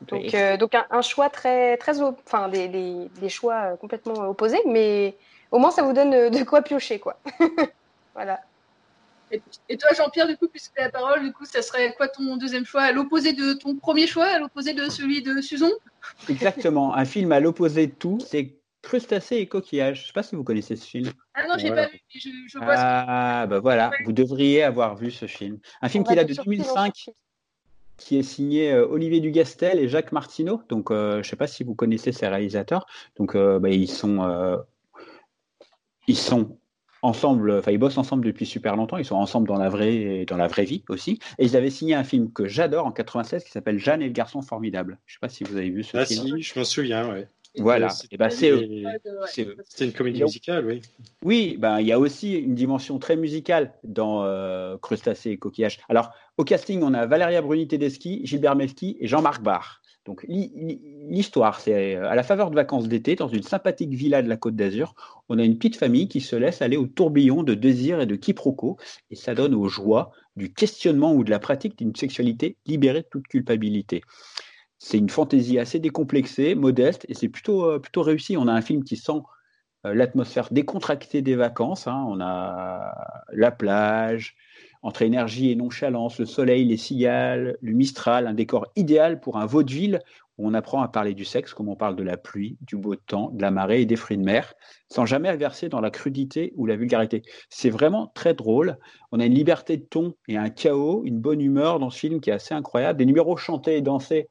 [0.03, 4.29] Donc, euh, donc un, un choix très, très, enfin des, des, des choix euh, complètement
[4.29, 5.17] opposés, mais
[5.51, 7.19] au moins ça vous donne euh, de quoi piocher, quoi.
[8.15, 8.41] voilà.
[9.31, 11.93] Et, et toi, Jean-Pierre, du coup, puisque tu as la parole, du coup, ça serait
[11.95, 12.83] quoi ton deuxième choix?
[12.83, 14.25] À l'opposé de ton premier choix?
[14.27, 15.71] À l'opposé de celui de Susan
[16.29, 16.95] Exactement.
[16.95, 20.03] Un film à l'opposé de tout, c'est Crustacés et coquillages.
[20.03, 21.11] Je sais pas si vous connaissez ce film.
[21.35, 21.83] Ah non, j'ai Voilà.
[21.85, 25.27] pas vu, mais je, je vois ce Ah, bah voilà, vous devriez avoir vu ce
[25.27, 25.59] film.
[25.83, 27.17] Un film qui date être de surpris dans 2005, ce film.
[27.99, 30.63] Qui est signé euh, Olivier Dugastel et Jacques Martineau.
[30.71, 32.87] Donc, euh, je sais pas si vous connaissez ces réalisateurs.
[33.17, 34.59] Donc, euh, bah, ils sont,
[36.07, 36.57] ils sont
[37.03, 38.97] ensemble, enfin, ils bossent ensemble depuis super longtemps.
[38.97, 41.19] Ils sont ensemble dans la vraie, dans la vraie vie aussi.
[41.39, 44.13] Et ils avaient signé un film que j'adore en 96 qui s'appelle Jeanne et le
[44.13, 44.99] garçon formidable.
[45.07, 46.27] Je sais pas si vous avez vu ce Ah film.
[46.27, 47.29] si, je m'en souviens, ouais.
[47.57, 47.89] Voilà.
[47.89, 48.53] C'est- Et ben, c'est.
[49.65, 50.81] C'était une comédie musicale, oui.
[51.25, 55.79] Oui, ben, il y a aussi une dimension très musicale dans euh, Crustacés et Coquillages.
[55.89, 59.81] Alors, au casting, on a Valeria Bruni Tedeschi, Gilbert Melki et Jean-Marc Barr.
[60.05, 60.81] Donc, li- li-
[61.11, 64.37] l'histoire, c'est euh, à la faveur de vacances d'été, dans une sympathique villa de la
[64.39, 64.95] Côte d'Azur,
[65.29, 68.15] on a une petite famille qui se laisse aller au tourbillon de désirs et de
[68.17, 68.79] quiproquos,
[69.11, 73.07] et ça donne aux joies du questionnement ou de la pratique d'une sexualité libérée de
[73.11, 74.03] toute culpabilité.
[74.79, 78.37] C'est une fantaisie assez décomplexée, modeste, et c'est plutôt, euh, plutôt réussi.
[78.37, 79.21] On a un film qui sent
[79.87, 81.87] euh, l'atmosphère décontractée des vacances.
[81.87, 82.05] hein.
[82.09, 82.95] On a
[83.33, 84.37] la plage,
[84.83, 89.47] entre énergie et nonchalance, le soleil, les cigales, le mistral, un décor idéal pour un
[89.47, 90.01] vaudeville
[90.37, 92.95] où on apprend à parler du sexe comme on parle de la pluie, du beau
[92.95, 94.55] temps, de la marée et des fruits de mer,
[94.89, 97.23] sans jamais verser dans la crudité ou la vulgarité.
[97.51, 98.79] C'est vraiment très drôle.
[99.11, 102.21] On a une liberté de ton et un chaos, une bonne humeur dans ce film
[102.21, 102.99] qui est assez incroyable.
[103.01, 104.29] Des numéros chantés et dansés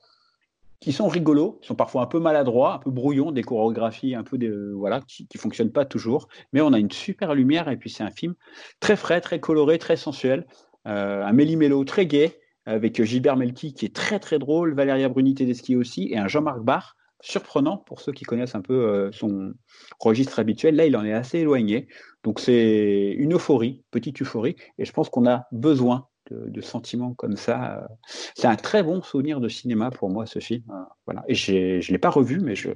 [0.80, 4.24] qui sont rigolos, qui sont parfois un peu maladroits, un peu brouillons, des chorégraphies un
[4.24, 7.78] peu de, voilà, qui, qui fonctionnent pas toujours, mais on a une super lumière et
[7.78, 8.36] puis c'est un film
[8.80, 10.46] très frais, très coloré, très sensuel,
[10.88, 15.34] euh, un méli-mélo très gai avec Gilbert Melki qui est très très drôle, Valéria Bruni
[15.34, 19.54] Tedeschi aussi et un Jean-Marc Barr surprenant pour ceux qui connaissent un peu euh, son
[20.00, 20.76] registre habituel.
[20.76, 21.88] Là, il en est assez éloigné,
[22.24, 27.36] donc c'est une euphorie, petite euphorie, et je pense qu'on a besoin de, sentiments comme
[27.36, 27.80] ça.
[27.84, 27.88] euh,
[28.36, 30.64] C'est un très bon souvenir de cinéma pour moi, ce film.
[30.70, 30.74] euh,
[31.06, 31.24] Voilà.
[31.28, 32.70] Et je ne l'ai pas revu, mais je,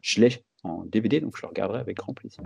[0.00, 2.42] je l'ai en DVD, donc je le regarderai avec grand plaisir.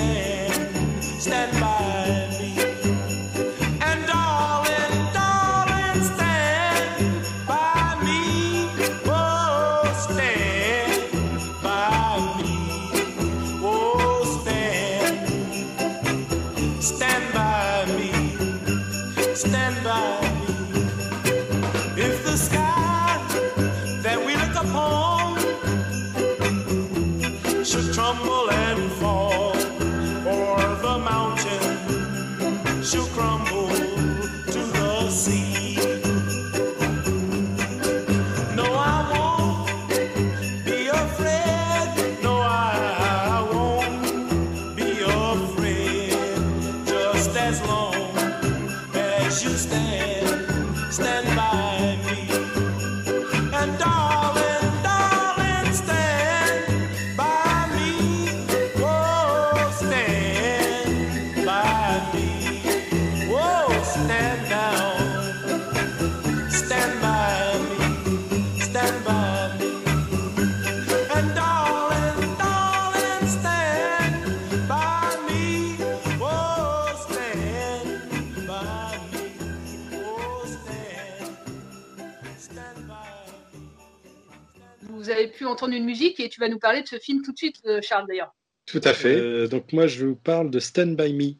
[0.00, 0.27] understand.
[86.28, 88.34] Et tu vas nous parler de ce film tout de suite, euh, Charles, d'ailleurs.
[88.66, 89.16] Tout à fait.
[89.16, 91.34] Euh, donc moi, je vous parle de Stand By Me,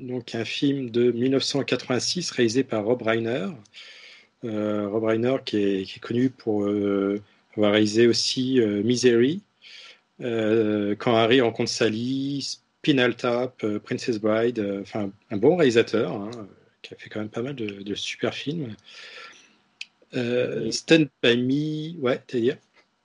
[0.00, 3.48] donc un film de 1986 réalisé par Rob Reiner.
[4.44, 7.20] Euh, Rob Reiner qui est, qui est connu pour euh,
[7.56, 9.42] avoir réalisé aussi euh, Misery,
[10.20, 16.12] euh, Quand Harry rencontre Sally, Spinal Tap, euh, Princess Bride, euh, enfin un bon réalisateur
[16.12, 16.30] hein,
[16.82, 18.76] qui a fait quand même pas mal de, de super films.
[20.14, 22.56] Euh, Stand By Me, ouais, t'as dire?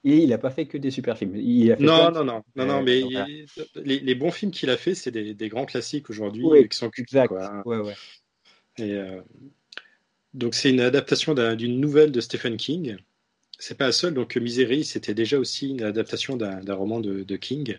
[0.07, 1.35] Et il n'a pas fait que des super films.
[1.35, 3.25] Il a fait non, non, non, non, Euh, non, mais voilà.
[3.27, 3.47] il-
[3.83, 6.77] les, les bons films qu'il a fait, c'est des, des grands classiques aujourd'hui Oui, qui
[6.77, 7.29] sont cultes, exact.
[7.29, 7.63] quoi.
[7.65, 7.95] Ouais, ouais.
[8.77, 9.19] Et, euh,
[10.35, 12.97] donc c'est une adaptation d'un- d'une nouvelle de Stephen King.
[13.57, 14.13] C'est pas la seule.
[14.13, 17.77] Donc Misery, c'était déjà aussi une adaptation d'un roman de, de King.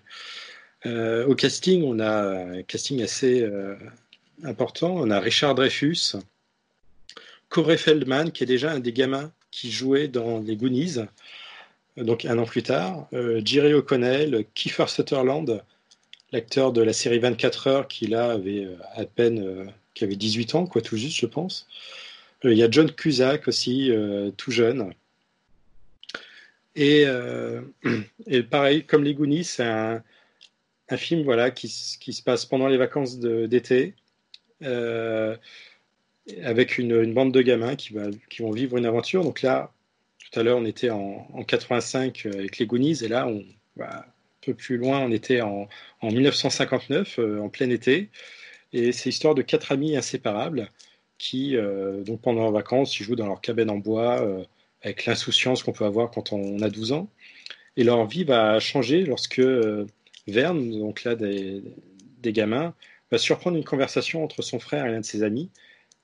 [0.85, 3.77] Euh, au casting, on a un casting assez euh,
[4.43, 4.95] important.
[4.97, 6.17] On a Richard Dreyfus,
[7.49, 10.97] Corey Feldman, qui est déjà un des gamins qui jouait dans les Goonies,
[11.97, 13.09] donc un an plus tard.
[13.13, 15.63] Euh, Jerry O'Connell, Kiefer Sutherland,
[16.33, 20.17] l'acteur de la série 24 heures, qui là avait euh, à peine euh, qui avait
[20.17, 21.67] 18 ans, quoi, tout juste, je pense.
[22.45, 23.91] Il y a John Cusack aussi,
[24.37, 24.93] tout jeune.
[26.77, 27.07] Et,
[28.51, 30.03] pareil, comme les Goonies, c'est un,
[30.97, 33.95] film voilà, qui, se passe pendant les vacances d'été,
[34.61, 35.41] avec
[36.77, 37.95] une, bande de gamins qui,
[38.29, 39.25] qui vont vivre une aventure.
[39.25, 39.73] Donc là,
[40.31, 43.45] tout à l'heure, on était en, en 85 avec les Goonies, et là, on,
[43.81, 44.05] un
[44.41, 45.69] peu plus loin, on était en,
[46.01, 48.11] en 1959, euh, en plein été.
[48.73, 50.71] Et c'est l'histoire de quatre amis inséparables
[51.19, 54.45] qui, euh, donc pendant leurs vacances, ils jouent dans leur cabane en bois euh,
[54.83, 57.09] avec l'insouciance qu'on peut avoir quand on a 12 ans.
[57.77, 59.87] Et leur vie va changer lorsque euh,
[60.27, 61.63] Verne, donc là des,
[62.21, 62.75] des gamins,
[63.11, 65.51] va surprendre une conversation entre son frère et l'un de ses amis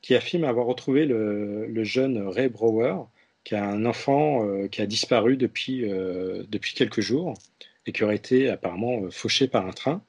[0.01, 2.97] qui affirme avoir retrouvé le, le jeune Ray Brower,
[3.45, 7.35] qui a un enfant euh, qui a disparu depuis, euh, depuis quelques jours
[7.87, 10.03] et qui aurait été apparemment euh, fauché par un train.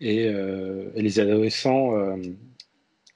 [0.00, 0.28] Et,
[0.96, 1.94] les adolescents,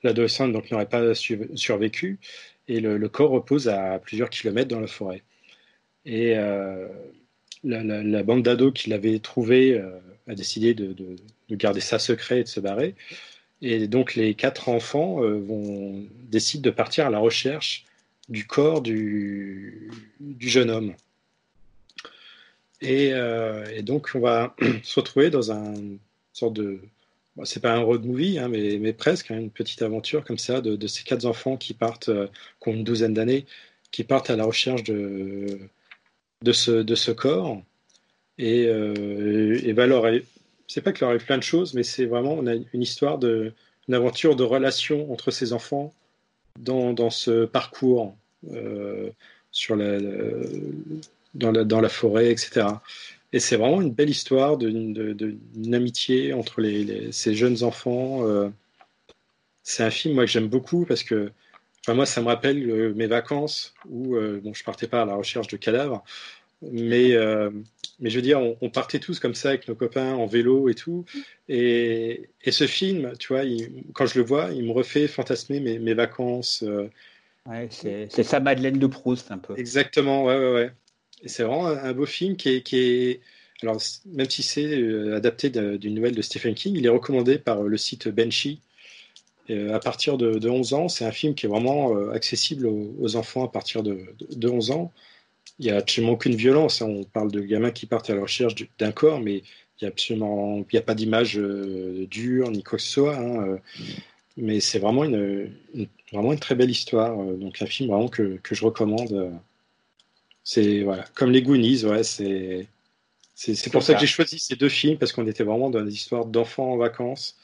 [0.03, 2.18] l'adolescent donc n'aurait pas su- survécu
[2.66, 5.22] et le, corps repose à plusieurs kilomètres dans la forêt.
[6.07, 6.35] Et
[7.64, 9.79] la, bande d'ados qui l'avait trouvé
[10.29, 11.16] a décidé de, de-
[11.48, 12.94] de garder ça secret et de se barrer.
[13.61, 17.85] Et donc les quatre enfants vont décident de partir à la recherche
[18.29, 19.91] du corps du,
[20.41, 20.95] jeune homme.
[22.81, 25.75] Et, euh, donc on va se retrouver dans un
[26.33, 26.81] sorte de
[27.37, 30.61] bon, c'est pas un road movie, hein, mais, presque, hein, une petite aventure comme ça
[30.61, 32.29] de, ces quatre enfants qui partent, euh,
[32.62, 33.47] qui ont une douzaine d'années,
[33.91, 35.59] qui partent à la recherche de,
[36.43, 37.62] de, ce, corps.
[38.38, 40.25] Et, euh, et arri-
[40.69, 43.53] c'est pas que leur arrive plein de choses, mais c'est vraiment une histoire de
[43.91, 45.95] aventure de relation entre ces enfants
[46.59, 48.16] dans, dans ce parcours
[48.53, 49.11] euh,
[49.51, 50.47] sur la, la-
[51.35, 52.66] dans, la, dans la forêt, etc.
[53.33, 58.27] Et c'est vraiment une belle histoire d'une amitié entre les, ces jeunes enfants.
[58.27, 58.49] euh.
[59.62, 61.31] c'est un film moi que j'aime beaucoup parce que
[61.83, 65.05] enfin, moi ça me rappelle euh, mes vacances où euh, bon je partais pas à
[65.05, 66.03] la recherche de cadavres,
[66.62, 67.51] mais euh,
[68.01, 70.69] mais je veux dire on, on partait tous comme ça avec nos copains en vélo
[70.69, 71.05] et tout.
[71.49, 75.61] Et, et ce film, tu vois, il- quand je le vois, il me refait fantasmer
[75.61, 76.63] mes, mes vacances.
[76.67, 76.89] euh,
[77.47, 79.59] Ouais, c'est sa Madeleine de Proust un peu.
[79.59, 80.71] Exactement, ouais, ouais, ouais.
[81.25, 83.21] Et c'est vraiment un, un beau film qui est, qui est...
[83.63, 87.63] Alors, même si c'est euh, adapté d'une nouvelle de Stephen King, il est recommandé par
[87.63, 88.61] le site Benchy.
[89.51, 92.95] Euh, à partir de, de 11 ans, c'est un film qui est vraiment accessible aux,
[93.01, 94.93] aux enfants à partir de, de, de 11 ans.
[95.59, 96.83] Il n'y a absolument aucune violence.
[96.83, 96.87] hein.
[96.89, 99.45] On parle de gamins qui partent à la recherche du- d'un corps, mais il
[99.83, 103.17] n'y a absolument y a pas d'image euh, dure ni quoi que ce soit.
[103.17, 103.59] hein, euh.
[104.39, 107.21] Mais c'est vraiment une, une- vraiment une très belle histoire.
[107.21, 109.41] euh, Donc un film vraiment que, que je recommande.
[110.45, 112.69] C'est voilà, comme les Goonies, ouais, c'est
[113.37, 115.95] c'est pour ça que j'ai choisi ces deux films parce qu'on était vraiment dans des
[115.95, 117.37] histoires d'enfants en vacances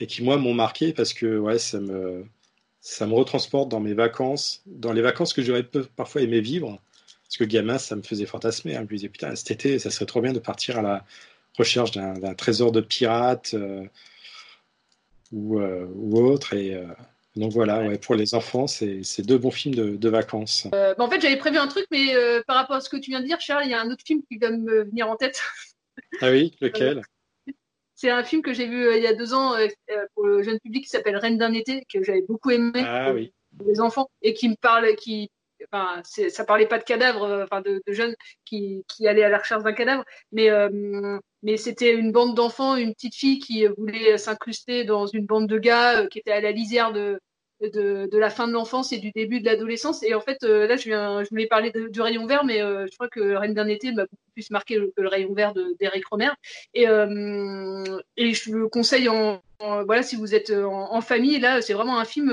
[0.00, 2.24] et qui moi m'ont marqué parce que ouais, ça me
[2.80, 5.64] ça me retransporte dans mes vacances, dans les vacances que j'aurais
[5.96, 6.80] parfois aimé vivre.
[7.34, 8.76] Parce que gamin, ça me faisait fantasmer.
[8.76, 8.84] hein.
[8.88, 11.04] Je me disais putain, cet été, ça serait trop bien de partir à la
[11.58, 13.82] recherche d'un trésor de pirate euh,
[15.32, 16.52] ou, euh, ou autre.
[16.52, 16.86] Et euh,
[17.34, 20.68] donc voilà, ouais, pour les enfants, c'est deux bons films de, de vacances.
[20.70, 22.14] Bah, en fait, j'avais prévu un truc, mais
[22.46, 24.04] par rapport à ce que tu viens de dire, Charles, il y a un autre
[24.06, 25.42] film qui va me venir en tête.
[26.20, 27.02] Ah oui, lequel?
[27.94, 29.54] C'est un film que j'ai vu il y a deux ans
[30.14, 33.32] pour le jeune public qui s'appelle Reine d'un été, que j'avais beaucoup aimé Ah oui.
[33.56, 35.30] pour les enfants et qui me parle, qui,
[35.72, 39.38] enfin, ça parlait pas de cadavres, euh, enfin de, jeunes qui, qui allaient à la
[39.38, 44.18] recherche d'un cadavre, mais euh, mais c'était une bande d'enfants, une petite fille qui voulait
[44.18, 47.20] s'incruster dans une bande de gars euh, qui étaient à la lisière de
[47.60, 50.02] de, la fin de l'enfance et du début de l'adolescence.
[50.02, 53.36] Et en fait, là, je, voulais parler de- du rayon vert, mais je crois que
[53.36, 56.28] Reine d'un été m'a beaucoup plus marqué que le rayon vert de- d'Eric Romer.
[56.74, 61.98] Et, et je le conseille en, voilà, si vous êtes en famille, là, c'est vraiment
[61.98, 62.30] un film.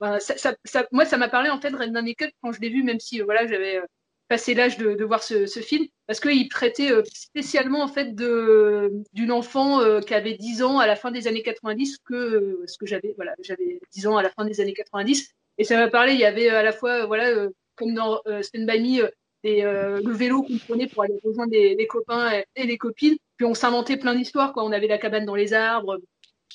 [0.00, 3.24] Moi, ça m'a parlé en fait de été quand je l'ai vu, même si euh,
[3.24, 3.86] voilà, j'avais euh,
[4.28, 9.80] passé l'âge de, voir ce, film, parce qu'il traitait euh, spécialement en fait d'une enfant
[10.00, 13.34] qui avait 10 ans à la fin des années 90 que ce que j'avais voilà
[13.42, 16.24] j'avais 10 ans à la fin des années 90 et ça m'a parlé il y
[16.24, 19.10] avait à la fois voilà comme dans Stand By Me
[19.44, 23.54] le vélo qu'on prenait pour aller rejoindre les, copains et, et les copines puis on
[23.54, 24.64] s'inventait plein d'histoires quoi.
[24.64, 25.98] On avait la cabane dans les arbres.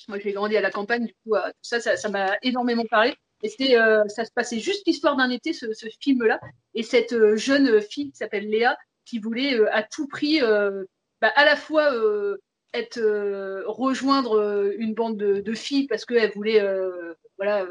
[0.08, 3.14] Moi j'ai grandi à la campagne du coup tout ça ça m'a énormément parlé
[3.44, 6.40] euh, ça se passait juste l'histoire d'un été ce, ce film là
[6.74, 10.42] et cette euh, jeune fille qui s'appelle Léa qui voulait euh, à tout prix
[11.22, 11.92] bah, à la fois
[12.74, 13.02] être
[13.66, 16.64] rejoindre une bande de, filles parce qu'elle voulait
[17.38, 17.68] voilà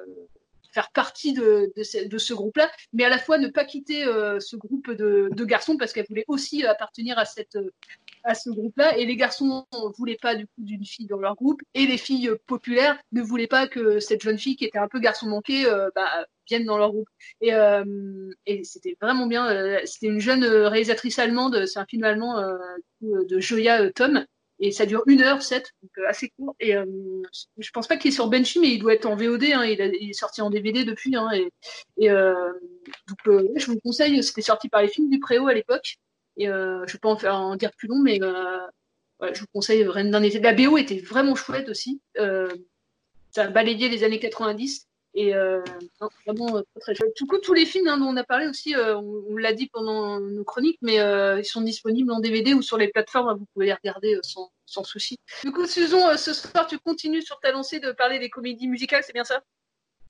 [0.72, 5.44] faire partie de, ce, groupe-là, mais à la fois ne pas quitter ce groupe de,
[5.44, 7.56] garçons parce qu'elle voulait aussi appartenir à cette
[8.28, 8.96] à ce groupe-là.
[8.98, 11.98] Et les garçons ne voulaient pas du coup d'une fille dans leur groupe, et les
[11.98, 15.66] filles populaires ne voulaient pas que cette jeune fille qui était un peu garçon manqué
[15.66, 17.08] euh, bah, vienne dans leur groupe.
[17.40, 17.84] Et, euh,
[18.62, 19.48] c'était vraiment bien.
[19.48, 21.66] euh, c'était une jeune réalisatrice allemande.
[21.66, 22.40] C'est un film allemand
[23.00, 24.24] de Joya Tom.
[24.60, 26.56] Et ça dure une heure, sept, donc assez court.
[26.58, 26.74] Et
[27.58, 29.44] je pense pas qu'il est sur Benchy, mais il doit être en VOD.
[29.44, 31.14] Hein, il, est sorti en DVD depuis.
[31.14, 31.30] Hein,
[31.96, 34.20] et donc, je vous le conseille.
[34.24, 35.98] C'était sorti par les films du Préau à l'époque.
[36.38, 38.60] Et euh, je vais pas en faire en dire plus long, mais euh,
[39.32, 40.38] je vous conseille Reine d'un été.
[40.38, 42.00] La BO était vraiment chouette aussi.
[42.18, 42.48] Euh,
[43.32, 44.86] ça a balayé les années 90.
[45.14, 45.32] Et
[46.26, 47.16] vraiment très, chouette.
[47.16, 50.20] Du coup, tous les films hein, dont on a parlé aussi, on, l'a dit pendant
[50.20, 50.96] nos chroniques, mais
[51.38, 53.36] ils sont disponibles en DVD ou sur les plateformes.
[53.36, 55.18] vous pouvez les regarder sans, sans souci.
[55.42, 59.02] Du coup, Susan, ce soir, tu continues sur ta lancée de parler des comédies musicales,
[59.02, 59.42] c'est bien ça?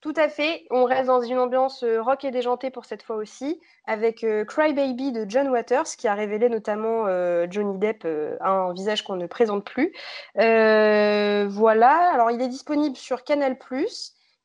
[0.01, 0.65] Tout à fait.
[0.71, 4.45] On reste dans une ambiance euh, rock et déjantée pour cette fois aussi, avec euh,
[4.45, 8.07] Cry Baby de John Waters, qui a révélé notamment euh, Johnny Depp
[8.39, 9.93] un visage qu'on ne présente plus.
[10.35, 12.11] Voilà.
[12.13, 13.57] Alors, il est disponible sur Canal+.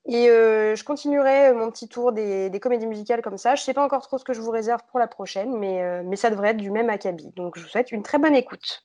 [0.07, 3.55] Et je continuerai mon petit tour des, des comédies musicales comme ça.
[3.55, 6.03] Je ne sais pas encore trop ce que je vous réserve pour la prochaine, mais,
[6.03, 7.31] mais ça devrait être du même acabit.
[7.37, 8.85] Donc, je vous souhaite une très bonne écoute.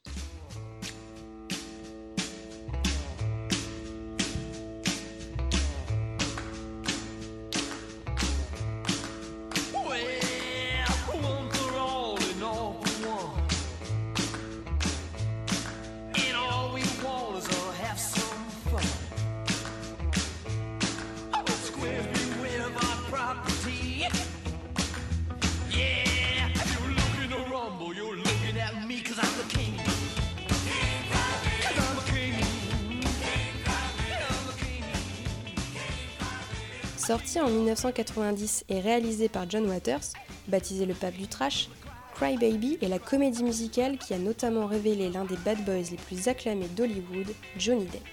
[37.10, 40.14] Sorti en 1990 et réalisé par John Waters,
[40.48, 41.68] baptisé le pape du trash,
[42.14, 45.98] Cry Baby est la comédie musicale qui a notamment révélé l'un des bad boys les
[45.98, 48.06] plus acclamés d'Hollywood, Johnny Depp.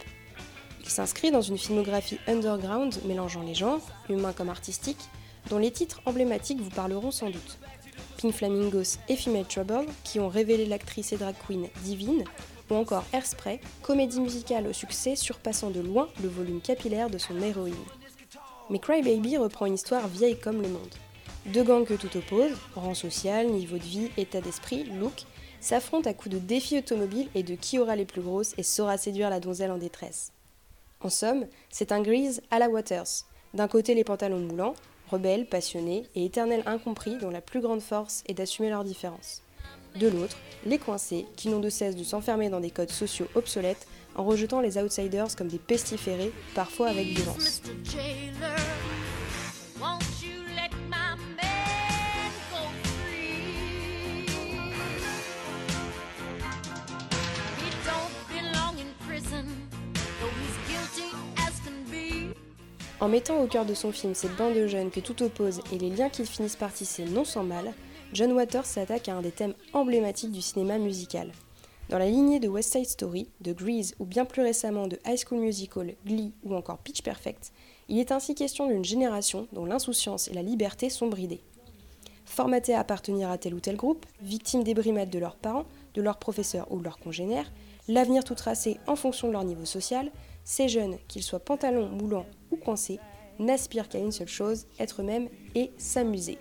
[0.83, 5.11] Il s'inscrit dans une filmographie underground mélangeant les genres, humains comme artistiques,
[5.51, 7.59] dont les titres emblématiques vous parleront sans doute.
[8.17, 12.25] Pink Flamingos et Female Trouble, qui ont révélé l'actrice et drag queen Divine,
[12.71, 17.39] ou encore Airspray, comédie musicale au succès surpassant de loin le volume capillaire de son
[17.43, 17.75] héroïne.
[18.69, 20.95] Mais Cry Baby reprend une histoire vieille comme le monde.
[21.47, 25.25] Deux gangs que tout oppose, rang social, niveau de vie, état d'esprit, look,
[25.61, 28.99] s'affrontent à coups de défis automobiles et de qui aura les plus grosses et saura
[28.99, 30.33] séduire la donzelle en détresse.
[31.01, 33.25] En somme, c'est un Grease à la Waters.
[33.55, 34.75] D'un côté les pantalons moulants,
[35.11, 39.43] rebelles, passionnés et éternels incompris dont la plus grande force est d'assumer leurs différences.
[39.95, 40.37] De l'autre,
[40.67, 43.87] les coincés qui n'ont de cesse de s'enfermer dans des codes sociaux obsolètes
[44.17, 47.63] en rejetant les outsiders comme des pestiférés, parfois avec violence.
[62.99, 65.79] En mettant au cœur de son film cette bande de jeunes que tout oppose et
[65.79, 67.73] les liens qu'ils finissent par tisser non sans mal,
[68.13, 71.31] John Waters s'attaque à un des thèmes emblématiques du cinéma musical.
[71.89, 75.19] Dans la lignée de West Side Story, de Grease ou bien plus récemment de High
[75.25, 77.53] School Musical, Glee ou encore Pitch Perfect,
[77.89, 81.43] il est ainsi question d'une génération dont l'insouciance et la liberté sont bridées.
[82.25, 86.03] Formatés à appartenir à tel ou tel groupe, victimes des brimades de leurs parents, de
[86.03, 87.53] leurs professeurs ou de leurs congénères,
[87.87, 90.11] l'avenir tout tracé en fonction de leur niveau social,
[90.43, 92.99] ces jeunes, qu'ils soient pantalons, moulants ou coincés,
[93.39, 96.39] n'aspirent qu'à une seule chose, être eux-mêmes et s'amuser.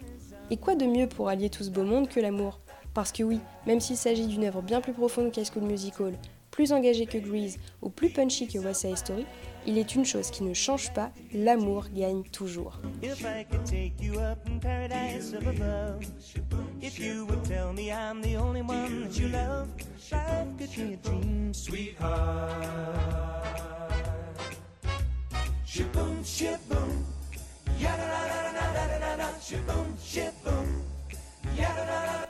[0.49, 2.59] Et quoi de mieux pour allier tout ce beau monde que l'amour?
[2.95, 6.13] Parce que oui, même s'il s'agit d'une œuvre bien plus profonde qu'High School Musical,
[6.49, 9.25] plus engagée que Grease ou plus punchy que West Side Story,
[9.67, 12.79] il est une chose qui ne change pas, l'amour gagne toujours.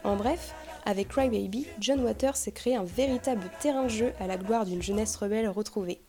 [0.04, 0.54] En bref,
[0.86, 4.66] avec Cry Baby, John Waters s'est créé un véritable terrain de jeu à la gloire
[4.66, 6.00] d'une jeunesse rebelle retrouvée.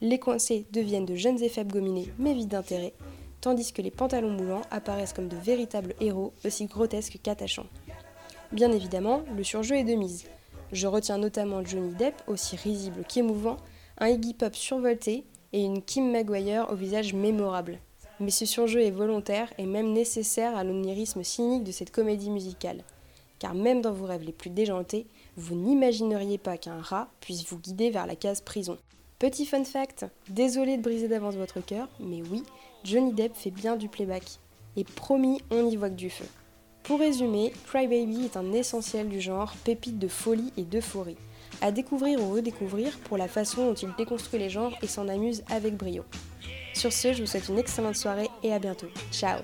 [0.00, 2.94] Les coincés deviennent de jeunes et faibles gominés mais vides d'intérêt,
[3.40, 7.66] tandis que les pantalons moulants apparaissent comme de véritables héros aussi grotesques qu'attachants.
[8.52, 10.24] Bien évidemment, le surjeu est de mise.
[10.72, 13.58] Je retiens notamment Johnny Depp, aussi risible qu'émouvant,
[13.98, 17.78] un Iggy Pop survolté et une Kim Maguire au visage mémorable.
[18.20, 22.84] Mais ce surjeu est volontaire et même nécessaire à l'onirisme cynique de cette comédie musicale.
[23.38, 25.06] Car même dans vos rêves les plus déjantés,
[25.36, 28.78] vous n'imagineriez pas qu'un rat puisse vous guider vers la case prison.
[29.18, 32.42] Petit fun fact, désolé de briser d'avance votre cœur, mais oui,
[32.84, 34.38] Johnny Depp fait bien du playback.
[34.76, 36.26] Et promis, on n'y voit que du feu.
[36.82, 41.16] Pour résumer, Crybaby est un essentiel du genre, pépite de folie et d'euphorie.
[41.62, 45.42] À découvrir ou redécouvrir pour la façon dont il déconstruit les genres et s'en amuse
[45.48, 46.04] avec brio.
[46.74, 48.88] Sur ce, je vous souhaite une excellente soirée et à bientôt.
[49.12, 49.40] Ciao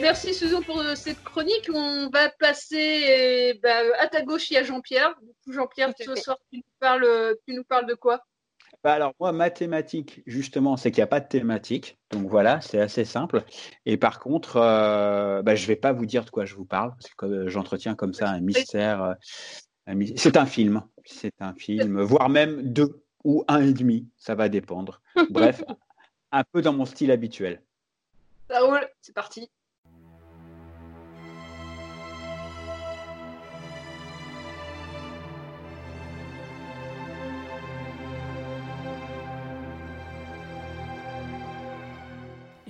[0.00, 1.68] merci Suzo pour euh, cette chronique.
[1.72, 5.14] On va passer euh, bah, à ta gauche, il y a Jean-Pierre.
[5.48, 8.22] Jean-Pierre, ce soir, tu nous parles, euh, tu nous parles de quoi?
[8.82, 11.98] Bah alors moi, mathématiques, justement, c'est qu'il n'y a pas de thématique.
[12.10, 13.44] Donc voilà, c'est assez simple.
[13.84, 16.64] Et par contre, euh, bah, je ne vais pas vous dire de quoi je vous
[16.64, 19.16] parle, parce que euh, j'entretiens comme ça un mystère.
[19.86, 20.82] euh, C'est un film.
[21.04, 25.02] C'est un film, voire même deux ou un et demi, ça va dépendre.
[25.28, 25.62] Bref,
[26.32, 27.62] un peu dans mon style habituel.
[28.48, 29.50] Ça roule, c'est parti.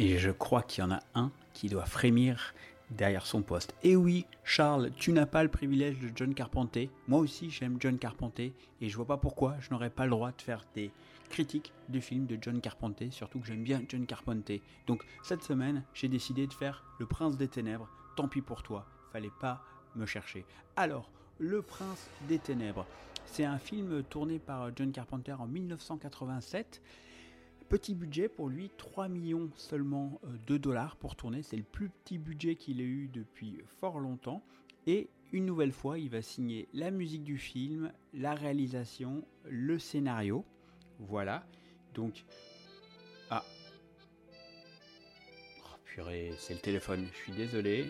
[0.02, 2.54] Et je crois qu'il y en a un qui doit frémir
[2.90, 3.74] derrière son poste.
[3.82, 6.88] Et oui, Charles, tu n'as pas le privilège de John Carpenter.
[7.06, 10.32] Moi aussi, j'aime John Carpenter et je vois pas pourquoi je n'aurais pas le droit
[10.32, 10.90] de faire des
[11.28, 14.62] critiques du film de John Carpenter, surtout que j'aime bien John Carpenter.
[14.86, 17.90] Donc cette semaine, j'ai décidé de faire Le Prince des Ténèbres.
[18.16, 19.62] Tant pis pour toi, fallait pas
[19.96, 20.46] me chercher.
[20.76, 22.86] Alors, Le Prince des Ténèbres,
[23.26, 26.80] c'est un film tourné par John Carpenter en 1987.
[27.70, 31.44] Petit budget pour lui, 3 millions seulement euh, de dollars pour tourner.
[31.44, 34.42] C'est le plus petit budget qu'il ait eu depuis fort longtemps.
[34.88, 40.44] Et une nouvelle fois, il va signer la musique du film, la réalisation, le scénario.
[40.98, 41.46] Voilà.
[41.94, 42.24] Donc.
[43.30, 43.44] Ah.
[45.62, 47.06] Oh, purée, c'est le téléphone.
[47.12, 47.86] Je suis désolé.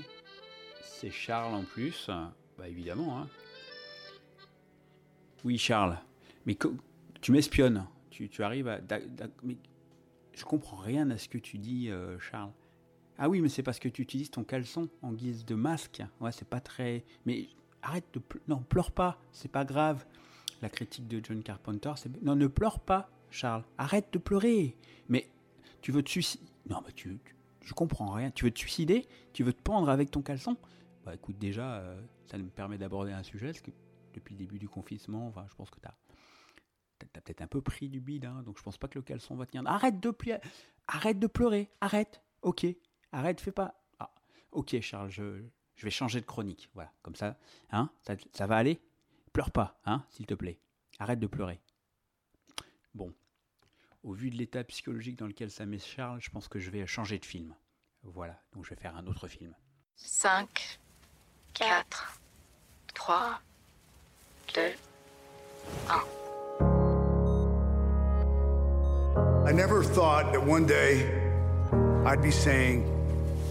[0.83, 2.11] C'est Charles en plus.
[2.59, 3.18] Bah évidemment.
[3.18, 3.28] Hein.
[5.43, 5.97] Oui, Charles.
[6.45, 6.59] Mais
[7.22, 7.87] tu m'espionnes.
[8.11, 8.81] Tu, arrives à.
[10.35, 12.53] Je comprends rien à ce que tu dis, euh, Charles.
[13.18, 16.03] Ah oui, mais c'est parce que tu utilises ton caleçon en guise de masque.
[16.20, 17.05] Ouais, c'est pas très.
[17.26, 17.49] Mais
[17.83, 18.18] arrête de.
[18.20, 19.18] ple- Non, pleure pas.
[19.33, 20.07] C'est pas grave.
[20.62, 22.22] La critique de John Carpenter, c'est.
[22.22, 23.64] Non, ne pleure pas, Charles.
[23.76, 24.76] Arrête de pleurer.
[25.09, 25.28] Mais
[25.83, 26.45] tu veux te suicider.
[26.68, 27.18] Non, mais tu,
[27.62, 28.31] Je comprends rien.
[28.31, 29.07] Tu veux te suicider?
[29.35, 30.57] Tu veux te pendre avec ton caleçon?
[31.05, 33.49] Bah écoute, déjà, euh, ça me permet d'aborder un sujet.
[33.49, 33.70] Parce que
[34.14, 35.93] depuis le début du confinement, je pense que T'as
[37.07, 39.36] t'as peut-être un peu pris du bide, hein, donc je pense pas que le caleçon
[39.36, 39.66] va tenir.
[39.66, 40.38] Arrête de plier,
[40.86, 42.66] arrête de pleurer, arrête, ok,
[43.12, 43.82] arrête, fais pas.
[43.98, 44.12] Ah,
[44.53, 45.42] ok, Charles, je,
[45.76, 47.38] je vais changer de chronique, voilà, comme ça,
[47.70, 48.80] hein, ça, ça va aller.
[49.32, 50.59] Pleure pas, hein, s'il te plaît.
[50.98, 51.61] Arrête de pleurer.
[52.94, 53.14] Bon,
[54.03, 56.86] au vu de l'état psychologique dans lequel ça met Charles, je pense que je vais
[56.86, 57.55] changer de film.
[58.03, 59.55] Voilà, donc je vais faire un autre film.
[59.96, 60.80] 5,
[61.55, 62.20] 4,
[62.94, 63.40] 3,
[64.55, 64.61] 2,
[65.88, 66.20] 1.
[69.51, 71.11] I never thought that one day
[72.07, 72.84] I'd be saying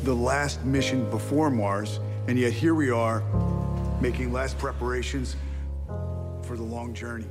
[0.05, 3.21] the last mission before Mars, and yet here we are
[3.99, 5.35] making last preparations
[6.43, 7.27] for the long journey.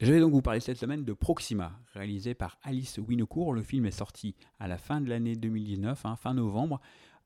[0.00, 3.54] Je vais donc vous parler cette semaine de Proxima, réalisé par Alice Winocourt.
[3.54, 6.80] Le film est sorti à la fin de l'année 2019, hein, fin novembre,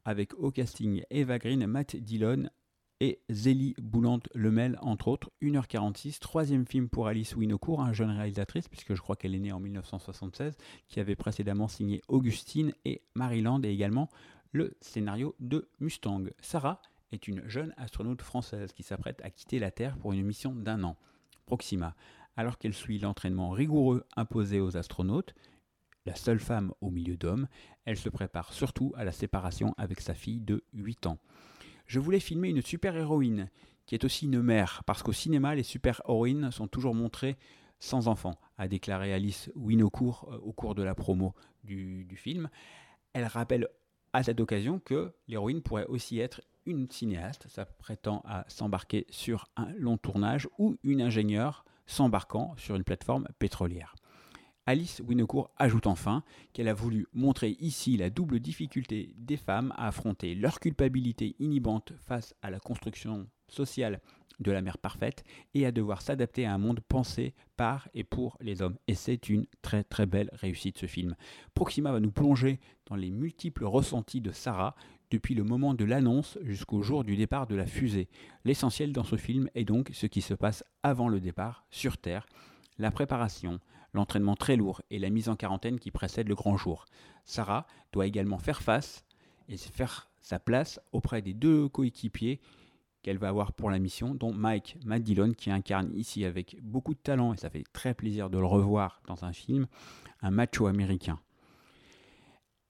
[0.05, 2.51] avec au casting Eva Green, Matt Dillon
[3.01, 5.30] et Zélie Boulante-Lemel, entre autres.
[5.42, 9.53] 1h46, troisième film pour Alice Winocourt, un jeune réalisatrice, puisque je crois qu'elle est née
[9.53, 10.57] en 1976,
[10.88, 14.09] qui avait précédemment signé Augustine et Maryland, et également
[14.53, 16.24] le scénario de Mustang.
[16.40, 16.82] Sarah
[17.12, 20.84] est une jeune astronaute française qui s'apprête à quitter la Terre pour une mission d'un
[20.84, 20.96] an.
[21.46, 21.96] Proxima,
[22.36, 25.34] alors qu'elle suit l'entraînement rigoureux imposé aux astronautes,
[26.07, 27.48] la seule femme au milieu d'hommes,
[27.84, 31.18] elle se prépare surtout à la séparation avec sa fille de 8 ans.
[31.91, 33.51] Je voulais filmer une super-héroïne
[33.84, 37.36] qui est aussi une mère, parce qu'au cinéma, les super-héroïnes sont toujours montrées
[37.80, 41.34] sans enfant, a déclaré Alice Winocourt euh, au cours de la promo
[41.64, 42.49] du, du film.
[43.12, 43.66] Elle rappelle
[44.12, 49.72] à cette occasion que l'héroïne pourrait aussi être une cinéaste s'apprêtant à s'embarquer sur un
[49.72, 53.97] long tournage ou une ingénieure s'embarquant sur une plateforme pétrolière.
[54.71, 59.89] Alice Winocourt ajoute enfin qu'elle a voulu montrer ici la double difficulté des femmes à
[59.89, 64.01] affronter leur culpabilité inhibante face à la construction sociale
[64.39, 68.37] de la mère parfaite et à devoir s'adapter à un monde pensé par et pour
[68.41, 68.77] les hommes.
[68.87, 71.16] Et c'est une très très belle réussite ce film.
[71.53, 74.77] Proxima va nous plonger dans les multiples ressentis de Sarah
[75.11, 78.09] depuis le moment de l'annonce jusqu'au jour du départ de la fusée.
[78.45, 82.29] L'essentiel dans ce film est donc ce qui se passe avant le départ sur Terre,
[82.79, 83.59] la préparation,
[83.93, 86.86] l'entraînement très lourd et la mise en quarantaine qui précède le grand jour.
[87.24, 89.05] Sarah doit également faire face
[89.49, 92.41] et faire sa place auprès des deux coéquipiers
[93.03, 96.95] qu'elle va avoir pour la mission, dont Mike Matt Dillon, qui incarne ici avec beaucoup
[96.95, 99.66] de talent, et ça fait très plaisir de le revoir dans un film,
[100.20, 101.18] un macho américain.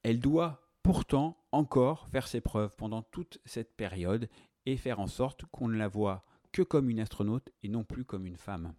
[0.03, 4.29] Elle doit pourtant encore faire ses preuves pendant toute cette période
[4.65, 8.05] et faire en sorte qu'on ne la voit que comme une astronaute et non plus
[8.05, 8.73] comme une femme.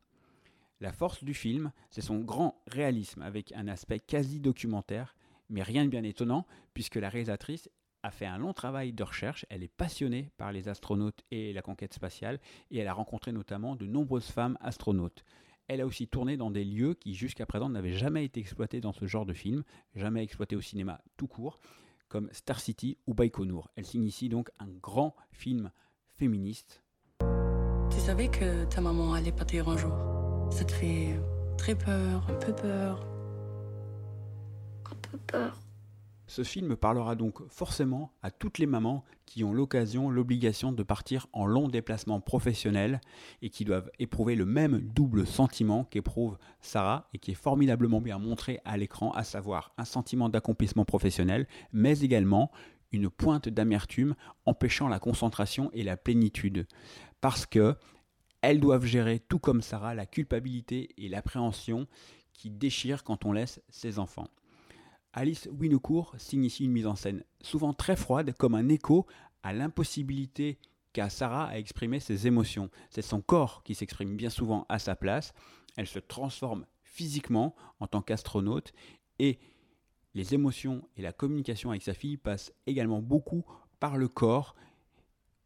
[0.83, 5.14] La force du film, c'est son grand réalisme avec un aspect quasi documentaire,
[5.49, 7.70] mais rien de bien étonnant puisque la réalisatrice
[8.03, 11.62] a fait un long travail de recherche, elle est passionnée par les astronautes et la
[11.62, 12.41] conquête spatiale,
[12.72, 15.22] et elle a rencontré notamment de nombreuses femmes astronautes.
[15.68, 18.93] Elle a aussi tourné dans des lieux qui jusqu'à présent n'avaient jamais été exploités dans
[18.93, 19.62] ce genre de film,
[19.95, 21.61] jamais exploités au cinéma tout court,
[22.09, 23.70] comme Star City ou Baïkonour.
[23.76, 25.70] Elle signe donc un grand film
[26.11, 26.83] féministe.
[27.20, 30.12] Tu savais que ta maman allait partir un jour?
[30.53, 31.18] Ça te fait
[31.57, 33.07] très peur, un peu peur.
[34.84, 35.59] Un peu peur.
[36.26, 41.26] Ce film parlera donc forcément à toutes les mamans qui ont l'occasion, l'obligation de partir
[41.32, 43.00] en long déplacement professionnel
[43.40, 48.18] et qui doivent éprouver le même double sentiment qu'éprouve Sarah et qui est formidablement bien
[48.18, 52.50] montré à l'écran, à savoir un sentiment d'accomplissement professionnel, mais également
[52.92, 56.66] une pointe d'amertume empêchant la concentration et la plénitude.
[57.22, 57.74] Parce que
[58.43, 61.86] elles doivent gérer, tout comme Sarah, la culpabilité et l'appréhension
[62.32, 64.28] qui déchirent quand on laisse ses enfants.
[65.12, 69.07] Alice Winocourt signe ici une mise en scène souvent très froide, comme un écho
[69.43, 70.59] à l'impossibilité
[70.93, 72.70] qu'a Sarah à exprimer ses émotions.
[72.90, 75.32] C'est son corps qui s'exprime bien souvent à sa place.
[75.76, 78.72] Elle se transforme physiquement en tant qu'astronaute
[79.18, 79.38] et
[80.14, 83.45] les émotions et la communication avec sa fille passent également beaucoup
[83.80, 84.55] par le corps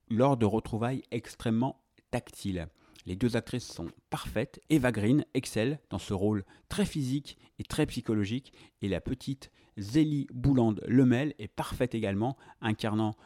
[0.08, 1.80] lors de retrouvailles extrêmement
[2.10, 2.68] tactiles.
[3.06, 4.60] Les deux actrices sont parfaites.
[4.68, 8.52] Eva Green excelle dans ce rôle très physique et très psychologique.
[8.82, 13.16] Et la petite Zélie Bouland-Lemel est parfaite également, incarnant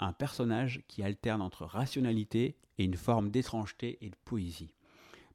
[0.00, 4.74] un personnage qui alterne entre rationalité et une forme d'étrangeté et de poésie.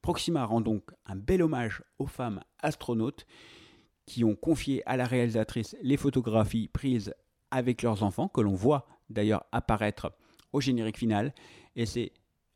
[0.02, 3.26] Proxima rend donc un bel hommage aux femmes astronautes
[4.06, 7.14] qui ont confié à la réalisatrice les photographies prises
[7.52, 10.12] avec leurs enfants, que l'on voit d'ailleurs apparaître
[10.54, 11.34] au générique final.
[11.76, 12.12] Et c'est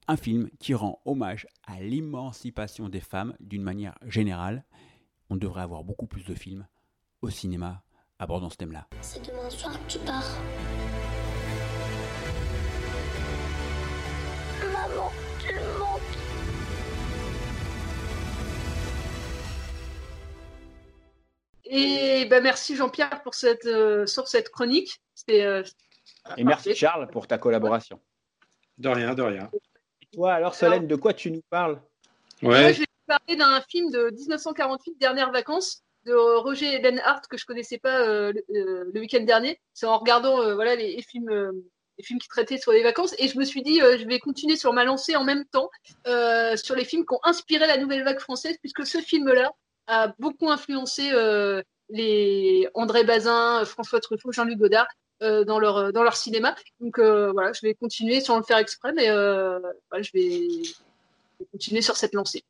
[0.07, 4.65] un film qui rend hommage à l'émancipation des femmes d'une manière générale.
[5.29, 6.67] On devrait avoir beaucoup plus de films
[7.21, 7.83] au cinéma
[8.19, 8.87] abordant ce thème-là.
[9.01, 10.37] C'est demain soir que tu pars.
[14.61, 16.01] Maman, tu me manques.
[21.65, 25.01] Et ben merci Jean-Pierre pour cette, euh, sur cette chronique.
[25.29, 25.63] Euh,
[26.37, 27.99] Et merci Charles pour ta collaboration.
[28.77, 29.49] De rien, de rien.
[30.13, 31.81] Toi alors Solène, de quoi tu nous parles?
[32.41, 37.27] Moi, je vais vous parler d'un film de 1948, Dernières vacances, de Roger Eden Hart,
[37.27, 39.59] que je connaissais pas euh, le, euh, le week-end dernier.
[39.73, 41.51] C'est en regardant euh, voilà, les, les films, euh,
[41.97, 43.15] les films qui traitaient sur les vacances.
[43.17, 45.69] Et je me suis dit, euh, je vais continuer sur ma lancée en même temps
[46.07, 49.51] euh, sur les films qui ont inspiré la nouvelle vague française, puisque ce film-là
[49.87, 54.87] a beaucoup influencé euh, les André Bazin, François Truffaut, Jean-Luc Godard.
[55.21, 58.57] Euh, dans leur dans leur cinéma donc euh, voilà je vais continuer sans le faire
[58.57, 59.59] exprès mais euh,
[59.99, 60.47] je vais
[61.51, 62.43] continuer sur cette lancée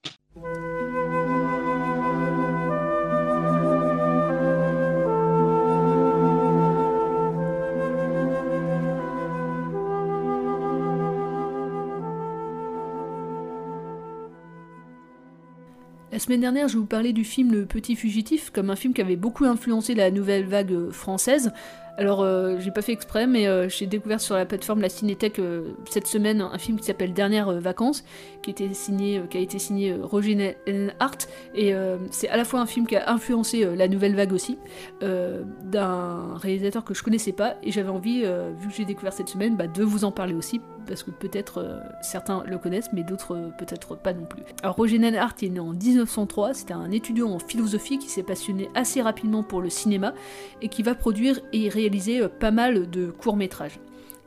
[16.14, 19.02] La semaine dernière, je vous parlais du film Le Petit Fugitif, comme un film qui
[19.02, 21.52] avait beaucoup influencé la nouvelle vague euh, française.
[21.98, 25.38] Alors, euh, j'ai pas fait exprès, mais euh, j'ai découvert sur la plateforme La Cinétech
[25.38, 28.04] euh, cette semaine un film qui s'appelle Dernières vacances,
[28.42, 30.58] qui, a été signé Roger
[31.00, 31.74] Hart, et
[32.12, 34.58] c'est à la fois un film qui a influencé la nouvelle vague aussi,
[35.02, 38.24] d'un réalisateur que je connaissais pas, et j'avais envie,
[38.60, 41.82] vu que j'ai découvert cette semaine, bah, de vous en parler aussi, parce que peut-être
[42.02, 44.44] certains le connaissent, mais d'autres peut-être pas non plus.
[44.62, 48.70] Alors Roger Hart est né en 1903, c'était un étudiant en philosophie qui s'est passionné
[48.76, 50.14] assez rapidement pour le cinéma,
[50.62, 53.80] et qui va produire et réaliser euh, pas mal de courts-métrages.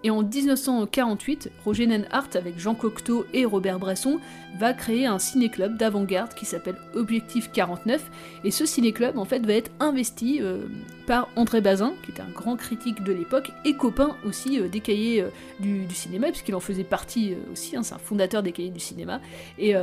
[0.05, 4.21] Et en 1948, Roger Nenhardt, avec Jean Cocteau et Robert Bresson,
[4.59, 8.11] va créer un ciné-club d'avant-garde qui s'appelle Objectif 49.
[8.45, 10.67] Et ce ciné-club, en fait, va être investi euh,
[11.07, 14.81] par André Bazin, qui était un grand critique de l'époque, et copain aussi euh, des
[14.81, 15.25] cahiers
[15.59, 19.21] du, cinéma, puisqu'il en faisait partie aussi, hein, c'est un fondateur des cahiers du cinéma,
[19.59, 19.75] et,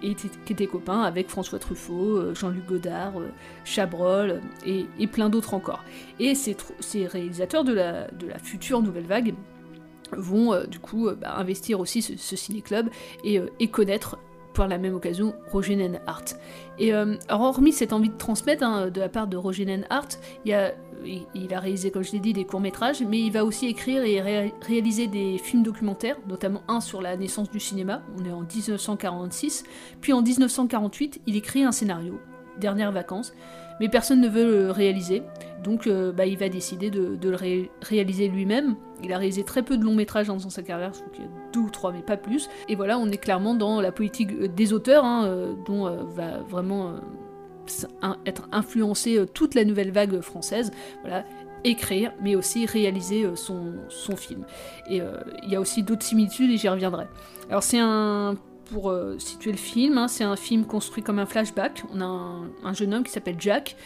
[0.00, 3.12] qui était copain avec François Truffaut, Jean-Luc Godard,
[3.64, 5.84] Chabrol, et plein d'autres encore.
[6.18, 6.56] Et ces,
[7.06, 8.08] réalisateurs de la,
[8.42, 9.34] future nouvelle vague
[10.16, 12.90] vont euh, du coup euh, bah, investir aussi ce, ciné-club
[13.24, 14.18] et, euh, connaître
[14.54, 16.36] par la même occasion Roger Nenhardt.
[16.78, 20.52] Et alors hormis cette envie de transmettre hein, de la part de Roger Nenhardt, il,
[20.52, 20.72] a,
[21.56, 24.52] a réalisé, comme je l'ai dit, des courts-métrages, mais il va aussi écrire et ré-
[24.60, 29.64] réaliser des films documentaires, notamment un sur la naissance du cinéma, on est en 1946,
[30.02, 32.20] puis en 1948, il écrit un scénario,
[32.58, 33.32] Dernières vacances,
[33.80, 35.22] mais personne ne veut le réaliser,
[35.62, 38.76] donc euh, bah, il va décider de, le ré- réaliser lui-même.
[39.02, 41.26] Il a réalisé très peu de longs métrages dans sa carrière, je crois qu'il y
[41.26, 42.48] a deux ou trois, mais pas plus.
[42.68, 46.38] Et voilà, on est clairement dans la politique euh, des auteurs, hein, euh, dont va
[46.48, 46.94] vraiment
[48.26, 50.72] être influencée toute la nouvelle vague française.
[51.02, 51.24] Voilà,
[51.64, 54.44] écrire, mais aussi réaliser son, film.
[54.90, 55.00] Et
[55.44, 57.06] il y a aussi d'autres similitudes, et j'y reviendrai.
[57.48, 58.36] Alors c'est un
[58.72, 61.84] pour situer le film, hein, c'est un film construit comme un flashback.
[61.94, 62.04] On a
[62.64, 63.76] un jeune homme qui s'appelle Jack.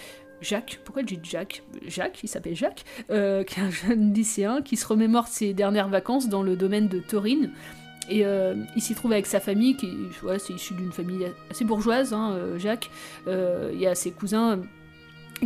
[0.41, 4.63] Jacques, pourquoi j'ai dit Jack Jacques, il s'appelle Jacques, euh, qui est un jeune lycéen
[4.63, 7.51] qui se remémore ses dernières vacances dans le domaine de Taurine.
[8.09, 9.91] Et euh, il s'y trouve avec sa famille, qui
[10.23, 12.91] ouais, c'est issu d'une famille assez bourgeoise, hein, euh, Jacques.
[13.27, 14.61] Il y a ses cousins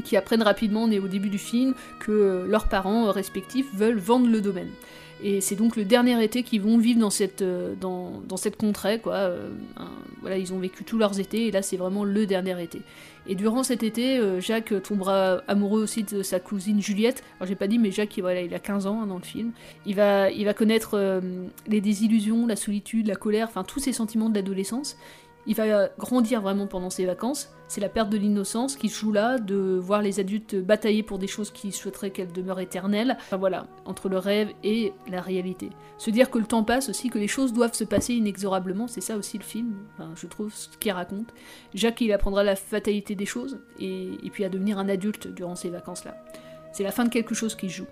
[0.04, 4.28] qui apprennent rapidement, on est au début du film, que leurs parents respectifs veulent vendre
[4.28, 4.70] le domaine.
[5.22, 7.44] Et c'est donc le dernier été qu'ils vont vivre dans cette,
[7.80, 9.32] dans, dans cette contrée, quoi.
[10.20, 12.82] voilà, ils ont vécu tous leurs étés, et là c'est vraiment le dernier été.
[13.26, 17.22] Et durant cet été, euh, Jacques tombera amoureux aussi de sa cousine Juliette.
[17.38, 19.22] Alors j'ai pas dit, mais Jacques, il- voilà, il a 15 ans hein, dans le
[19.24, 19.52] film.
[19.86, 21.20] Il va, il va connaître euh,
[21.66, 24.96] les désillusions, la solitude, la colère, enfin tous ces sentiments de l'adolescence.
[25.46, 27.50] Il va grandir vraiment pendant ses vacances.
[27.66, 31.28] C'est la perte de l'innocence qui joue là, de voir les adultes batailler pour des
[31.28, 33.16] choses qui souhaiteraient qu'elles demeurent éternelles.
[33.20, 35.70] Enfin voilà, entre le rêve et la réalité.
[35.96, 39.00] Se dire que le temps passe aussi, que les choses doivent se passer inexorablement, c'est
[39.00, 41.32] ça aussi le film, enfin, je trouve, ce qu'il raconte.
[41.74, 45.54] Jacques, il apprendra la fatalité des choses, et, et puis à devenir un adulte durant
[45.54, 46.16] ces vacances-là.
[46.72, 47.86] C'est la fin de quelque chose qui joue.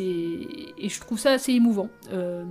[0.00, 1.88] Et je trouve ça assez émouvant.
[2.12, 2.44] Euh,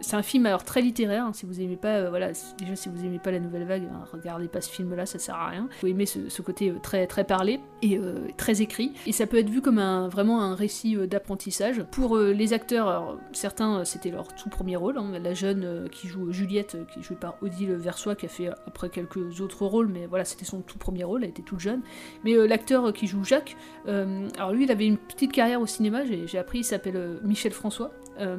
[0.00, 1.24] c'est un film alors très littéraire.
[1.24, 3.84] hein, si vous aimez pas, euh, voilà, déjà si vous aimez pas la nouvelle vague,
[3.84, 5.68] hein, regardez pas ce film-là, ça sert à rien.
[5.80, 7.98] Vous aimez ce, côté euh, très très parlé et
[8.36, 8.92] très écrit.
[9.06, 13.18] Et ça peut être vu comme un vraiment un récit d'apprentissage pour les acteurs.
[13.32, 14.98] Certains c'était leur tout premier rôle.
[14.98, 18.48] hein, la jeune qui joue Juliette, qui est jouée par Odile Versois, qui a fait
[18.66, 21.24] après quelques autres rôles, mais voilà, c'était son tout premier rôle.
[21.24, 21.82] Elle était toute jeune.
[22.24, 23.56] Mais l'acteur qui joue Jacques,
[23.86, 26.02] alors lui, il avait une petite carrière au cinéma.
[26.04, 27.90] J'ai appris, il s'appelle euh, Michel François.
[28.20, 28.36] Euh,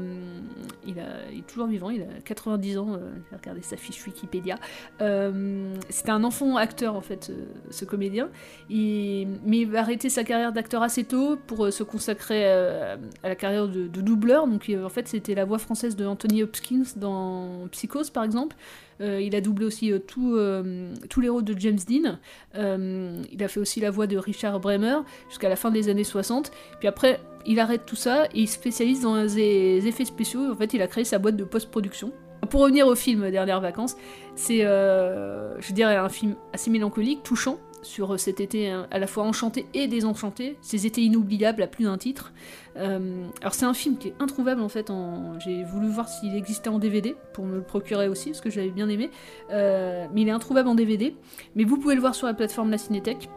[0.87, 2.93] il, est toujours vivant, il a 90 ans.
[2.93, 4.55] euh, sa fiche Wikipédia.
[5.01, 7.31] Euh, C'était un enfant acteur en fait,
[7.71, 8.29] ce comédien.
[8.69, 13.35] Il- mais il va arrêter sa carrière d'acteur assez tôt pour se consacrer à la
[13.35, 14.47] carrière de, de doubleur.
[14.47, 18.55] Donc en fait, c'était la voix française de Anthony Hopkins dans Psychose par exemple.
[19.01, 22.17] Euh, il a doublé aussi euh, tout, euh, tous les rôles de James Dean.
[22.55, 24.97] Il a fait aussi la voix de Richard Bremer
[25.29, 26.51] jusqu'à la fin des années 60.
[26.79, 30.51] Puis après, il arrête tout ça et il se spécialise dans les effets spéciaux.
[30.51, 32.11] En fait, il a créé sa boîte de post-production.
[32.49, 33.97] Pour revenir au film Dernières vacances,
[34.35, 39.87] c'est, un film assez mélancolique, touchant, sur cet été hein, à la fois enchanté et
[39.87, 42.33] désenchanté, ces étés inoubliables à plus d'un titre.
[42.77, 45.39] Euh, alors c'est un film qui est introuvable en fait, en...
[45.39, 48.71] j'ai voulu voir s'il existait en DVD pour me le procurer aussi parce que j'avais
[48.71, 49.09] bien aimé,
[49.51, 51.15] Euh, mais il est introuvable en DVD,
[51.55, 53.29] mais vous pouvez le voir sur la plateforme La Cinétech.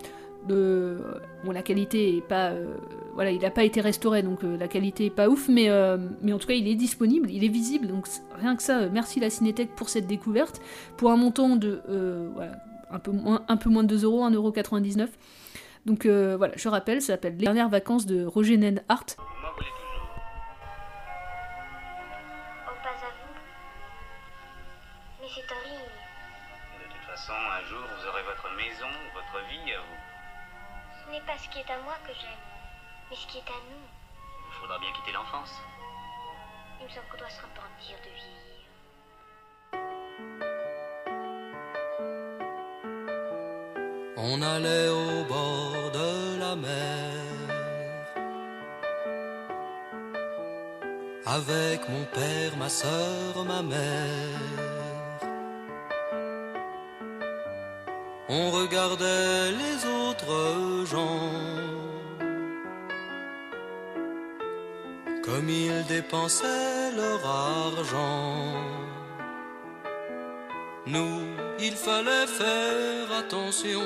[1.44, 2.74] Bon, la qualité est pas, euh,
[3.14, 5.98] voilà, il n'a pas été restauré, donc euh, la qualité est pas ouf, mais, euh,
[5.98, 8.06] en tout cas il est disponible, il est visible, donc
[8.40, 10.60] rien que ça, euh, merci la Cinétech pour cette découverte,
[10.96, 12.52] pour un montant de, euh, voilà,
[12.90, 15.08] un peu moins, un peu moins de 2 euros, 1,99€.
[15.86, 19.16] Donc euh, voilà, je rappelle, ça s'appelle Les dernières vacances de Roger Nenhardt.
[19.16, 19.22] Oh,
[22.82, 23.34] pas à vous.
[25.20, 25.92] Mais c'est horrible.
[26.82, 30.00] De toute façon, un jour, vous aurez votre maison, votre vie à vous.
[31.06, 32.44] Ce n'est pas ce qui est à moi que j'aime,
[33.10, 33.86] mais ce qui est à nous.
[34.50, 35.54] Il faudra bien quitter l'enfance.
[36.80, 38.48] Il me semble qu'on doit se repentir de vieillir.
[44.20, 47.18] On allait au bord de la mer
[51.24, 54.58] avec mon père, ma sœur, ma mère.
[58.28, 61.68] On regardait les autres gens
[65.24, 68.54] comme ils dépensaient leur argent.
[70.88, 71.20] Nous,
[71.60, 73.84] il fallait faire attention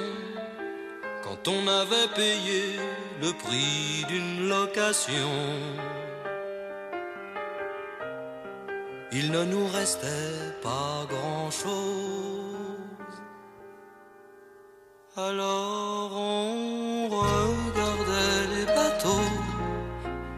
[1.25, 2.79] quand on avait payé
[3.21, 5.33] le prix d'une location.
[9.11, 12.53] Il ne nous restait pas grand-chose.
[15.17, 19.31] Alors on regardait les bateaux,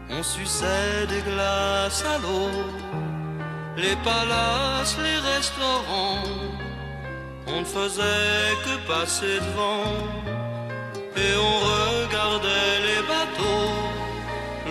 [0.09, 2.49] on suçait des glaces à l'eau,
[3.77, 6.23] les palaces, les restaurants,
[7.47, 9.91] on ne faisait que passer devant
[11.15, 13.73] et on regardait les bateaux.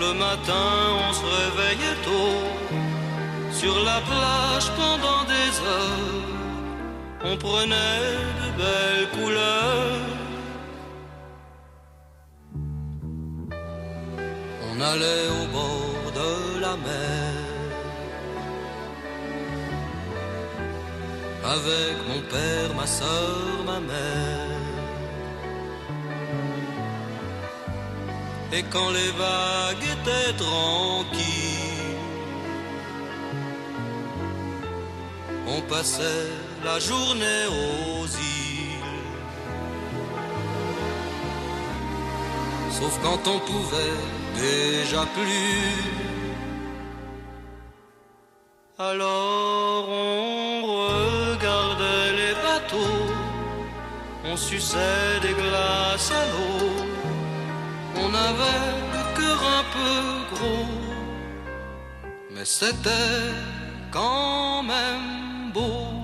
[0.01, 0.71] Le matin,
[1.09, 2.75] on se réveillait tôt
[3.53, 6.25] sur la plage pendant des heures.
[7.25, 8.05] On prenait
[8.41, 10.01] de belles couleurs.
[14.69, 17.24] On allait au bord de la mer.
[21.45, 24.55] Avec mon père, ma soeur, ma mère.
[28.53, 31.99] Et quand les vagues étaient tranquilles,
[35.47, 36.31] on passait
[36.65, 38.95] la journée aux îles.
[42.71, 44.01] Sauf quand on pouvait
[44.35, 46.05] déjà plus.
[48.79, 51.04] Alors on
[54.25, 56.87] on suçait des glaces à l'eau.
[57.97, 60.69] On avait le cœur un peu gros,
[62.31, 63.23] mais c'était
[63.91, 66.04] quand même beau.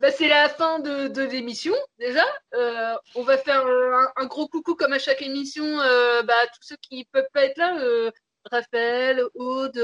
[0.00, 2.24] Bah, c'est la fin de, de l'émission déjà.
[2.54, 6.46] Euh, on va faire un, un gros coucou comme à chaque émission euh, bah, à
[6.46, 7.78] tous ceux qui peuvent pas être là.
[7.80, 8.10] euh,
[8.50, 9.76] Raphaël, Aude,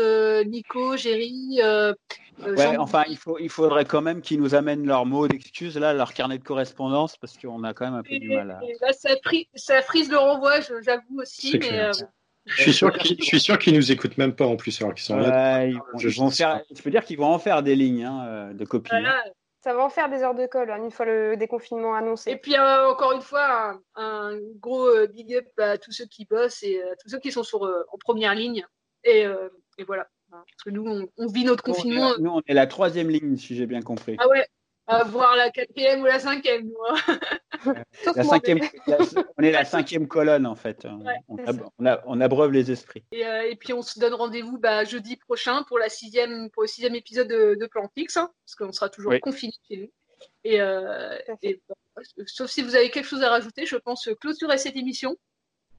[0.46, 1.60] Nico, Géry.
[2.56, 5.92] Ouais, enfin, il, faut, il faudrait quand même qu'ils nous amènent leurs mots d'excuses, là,
[5.92, 8.60] leur carnet de correspondance, parce qu'on a quand même un peu du mal à.
[8.64, 11.58] Et là, ça, fri- ça frise le renvoi, je- j'avoue aussi.
[11.58, 11.92] Mais, euh,
[12.46, 14.94] Je suis sûr qu'ils je suis sûr qu'ils nous écoutent même pas en plus, alors
[14.94, 15.66] qu'ils sont là.
[15.66, 18.50] Ils vont- ils vont faire, je peux dire qu'ils vont en faire des lignes hein,
[18.54, 18.90] de copies.
[18.94, 19.00] hein.
[19.64, 22.30] Ça va en faire des heures de colle hein, une fois le déconfinement annoncé.
[22.32, 26.04] Et puis euh, encore une fois, un, un gros euh, big up à tous ceux
[26.04, 28.66] qui bossent et à tous ceux qui sont sur, euh, en première ligne.
[29.04, 29.48] Et, euh,
[29.78, 30.06] et voilà.
[30.30, 32.12] Parce que nous, on, on vit notre confinement.
[32.18, 34.16] Nous, on est la troisième ligne, si j'ai bien compris.
[34.18, 34.46] Ah ouais,
[34.86, 36.70] à voir la quatrième ou la cinquième.
[36.88, 37.18] hein.
[38.16, 38.98] La cinquième, la-
[39.38, 40.84] on est la cinquième colonne, en fait.
[41.28, 41.68] On, c'est ab- ça.
[41.78, 43.02] on a- on abreuve les esprits.
[43.12, 46.62] Et, euh, et puis on se donne rendez-vous bah, jeudi prochain pour, la sixième, pour
[46.62, 49.20] le sixième épisode de, de Plan Fixe, hein, parce qu'on sera toujours Oui.
[49.20, 49.88] confinés chez nous.
[50.44, 51.62] Et, euh, et,
[51.96, 55.16] bah, sauf si vous avez quelque chose à rajouter, je pense clôturer cette émission.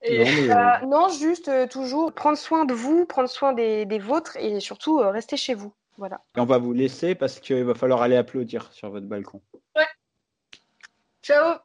[0.02, 0.56] Et, Euh,
[0.88, 5.00] non, juste euh, toujours prendre soin de vous, prendre soin des, des vôtres et surtout
[5.00, 5.74] euh, rester chez vous.
[5.98, 6.22] Voilà.
[6.36, 9.42] Et on va vous laisser parce qu'il va falloir aller applaudir sur votre balcon.
[11.22, 11.58] Ciao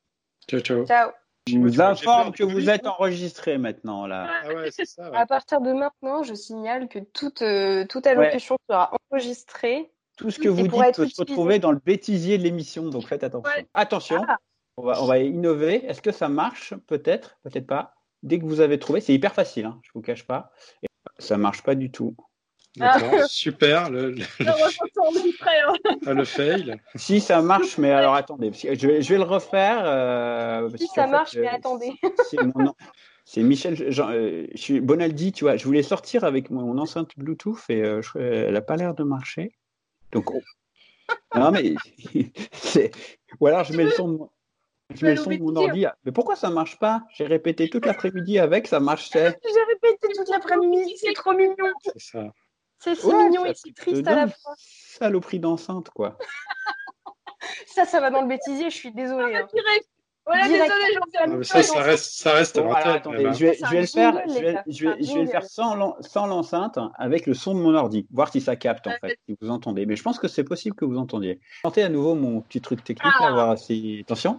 [0.48, 0.86] Ciao, ciao.
[0.86, 1.10] Ciao.
[1.46, 4.28] Je vous informe que vous êtes enregistré maintenant, là.
[4.44, 5.10] Ah ouais, c'est ça.
[5.14, 9.90] À partir de maintenant, je signale que toute, euh, toute allocution sera enregistrée.
[10.16, 13.24] Tout ce que vous dites peut se retrouver dans le bêtisier de l'émission, donc faites
[13.24, 13.50] attention.
[13.74, 14.36] Attention, Ah.
[14.76, 15.84] on, va, on va innover.
[15.86, 17.94] Est-ce que ça marche Peut-être, peut-être pas.
[18.22, 20.52] Dès que vous avez trouvé, c'est hyper facile, hein, je vous cache pas.
[20.82, 22.14] Et ça marche pas du tout.
[22.76, 23.26] D'accord, Ah.
[23.26, 23.90] super.
[23.90, 25.74] Le, le, hein.
[26.06, 26.76] ah, le fail.
[26.94, 29.82] Si ça marche, mais alors attendez, je vais, je vais le refaire.
[29.84, 31.92] euh, Si ça marche, euh, mais attendez.
[32.28, 32.74] c'est mon nom.
[33.24, 35.56] C'est Michel Jean- euh, je suis Bonaldi, tu vois.
[35.56, 39.02] Je voulais sortir avec mon enceinte Bluetooth et euh, je- elle n'a pas l'air de
[39.04, 39.52] marcher.
[40.12, 40.40] Donc, on-
[41.38, 41.74] non mais
[42.52, 42.90] c'est-
[43.40, 44.30] ou alors je mets le son de moi.
[44.94, 45.86] Je mets le son de mon ordi.
[46.04, 47.04] Mais pourquoi ça marche pas?
[47.14, 49.38] J'ai répété toute l'après-midi avec, ça marchait.
[49.44, 51.54] J'ai répété toute l'après-midi, c'est trop mignon.
[51.84, 52.32] C'est ça.
[52.82, 54.54] C'est si Ouais, mignon et si te triste à la fois.
[54.56, 56.16] Saloperie d'enceinte, quoi.
[57.66, 59.36] Ça, ça va dans le bêtisier, je suis désolée.
[59.36, 59.46] hein.
[60.26, 60.64] Voilà, Direct.
[60.70, 62.96] désolé, j'en fais mais ça, ça reste, ça reste Bon, en alors, tête.
[62.96, 63.32] attendez, même, hein.
[63.32, 65.14] je vais, je le faire, jingle, je les vais, gars, je vais, c'est un je
[65.14, 65.46] vais le faire jingle.
[65.52, 68.92] sans, l'en- sans l'enceinte, avec le son de mon ordi, voir si ça capte en
[69.00, 69.86] fait, si vous entendez.
[69.86, 71.40] Mais je pense que c'est possible que vous entendiez.
[71.62, 73.32] Tentez à nouveau mon petit truc technique, Ah.
[73.32, 74.00] voir si.
[74.02, 74.38] Attention.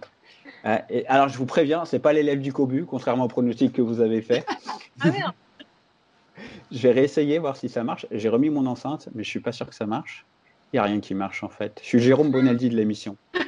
[0.64, 3.82] Euh, et alors je vous préviens, c'est pas l'élève du Cobu, contrairement au pronostic que
[3.82, 4.46] vous avez fait.
[5.00, 5.32] Ah merde.
[6.72, 8.06] Je vais voir si ça marche.
[8.10, 10.26] J'ai remis mon enceinte, mais je suis pas sûr que ça marche.
[10.72, 11.80] Il n'y a rien qui marche en fait.
[11.82, 13.16] Je suis Jérôme Bonaldi de l'émission.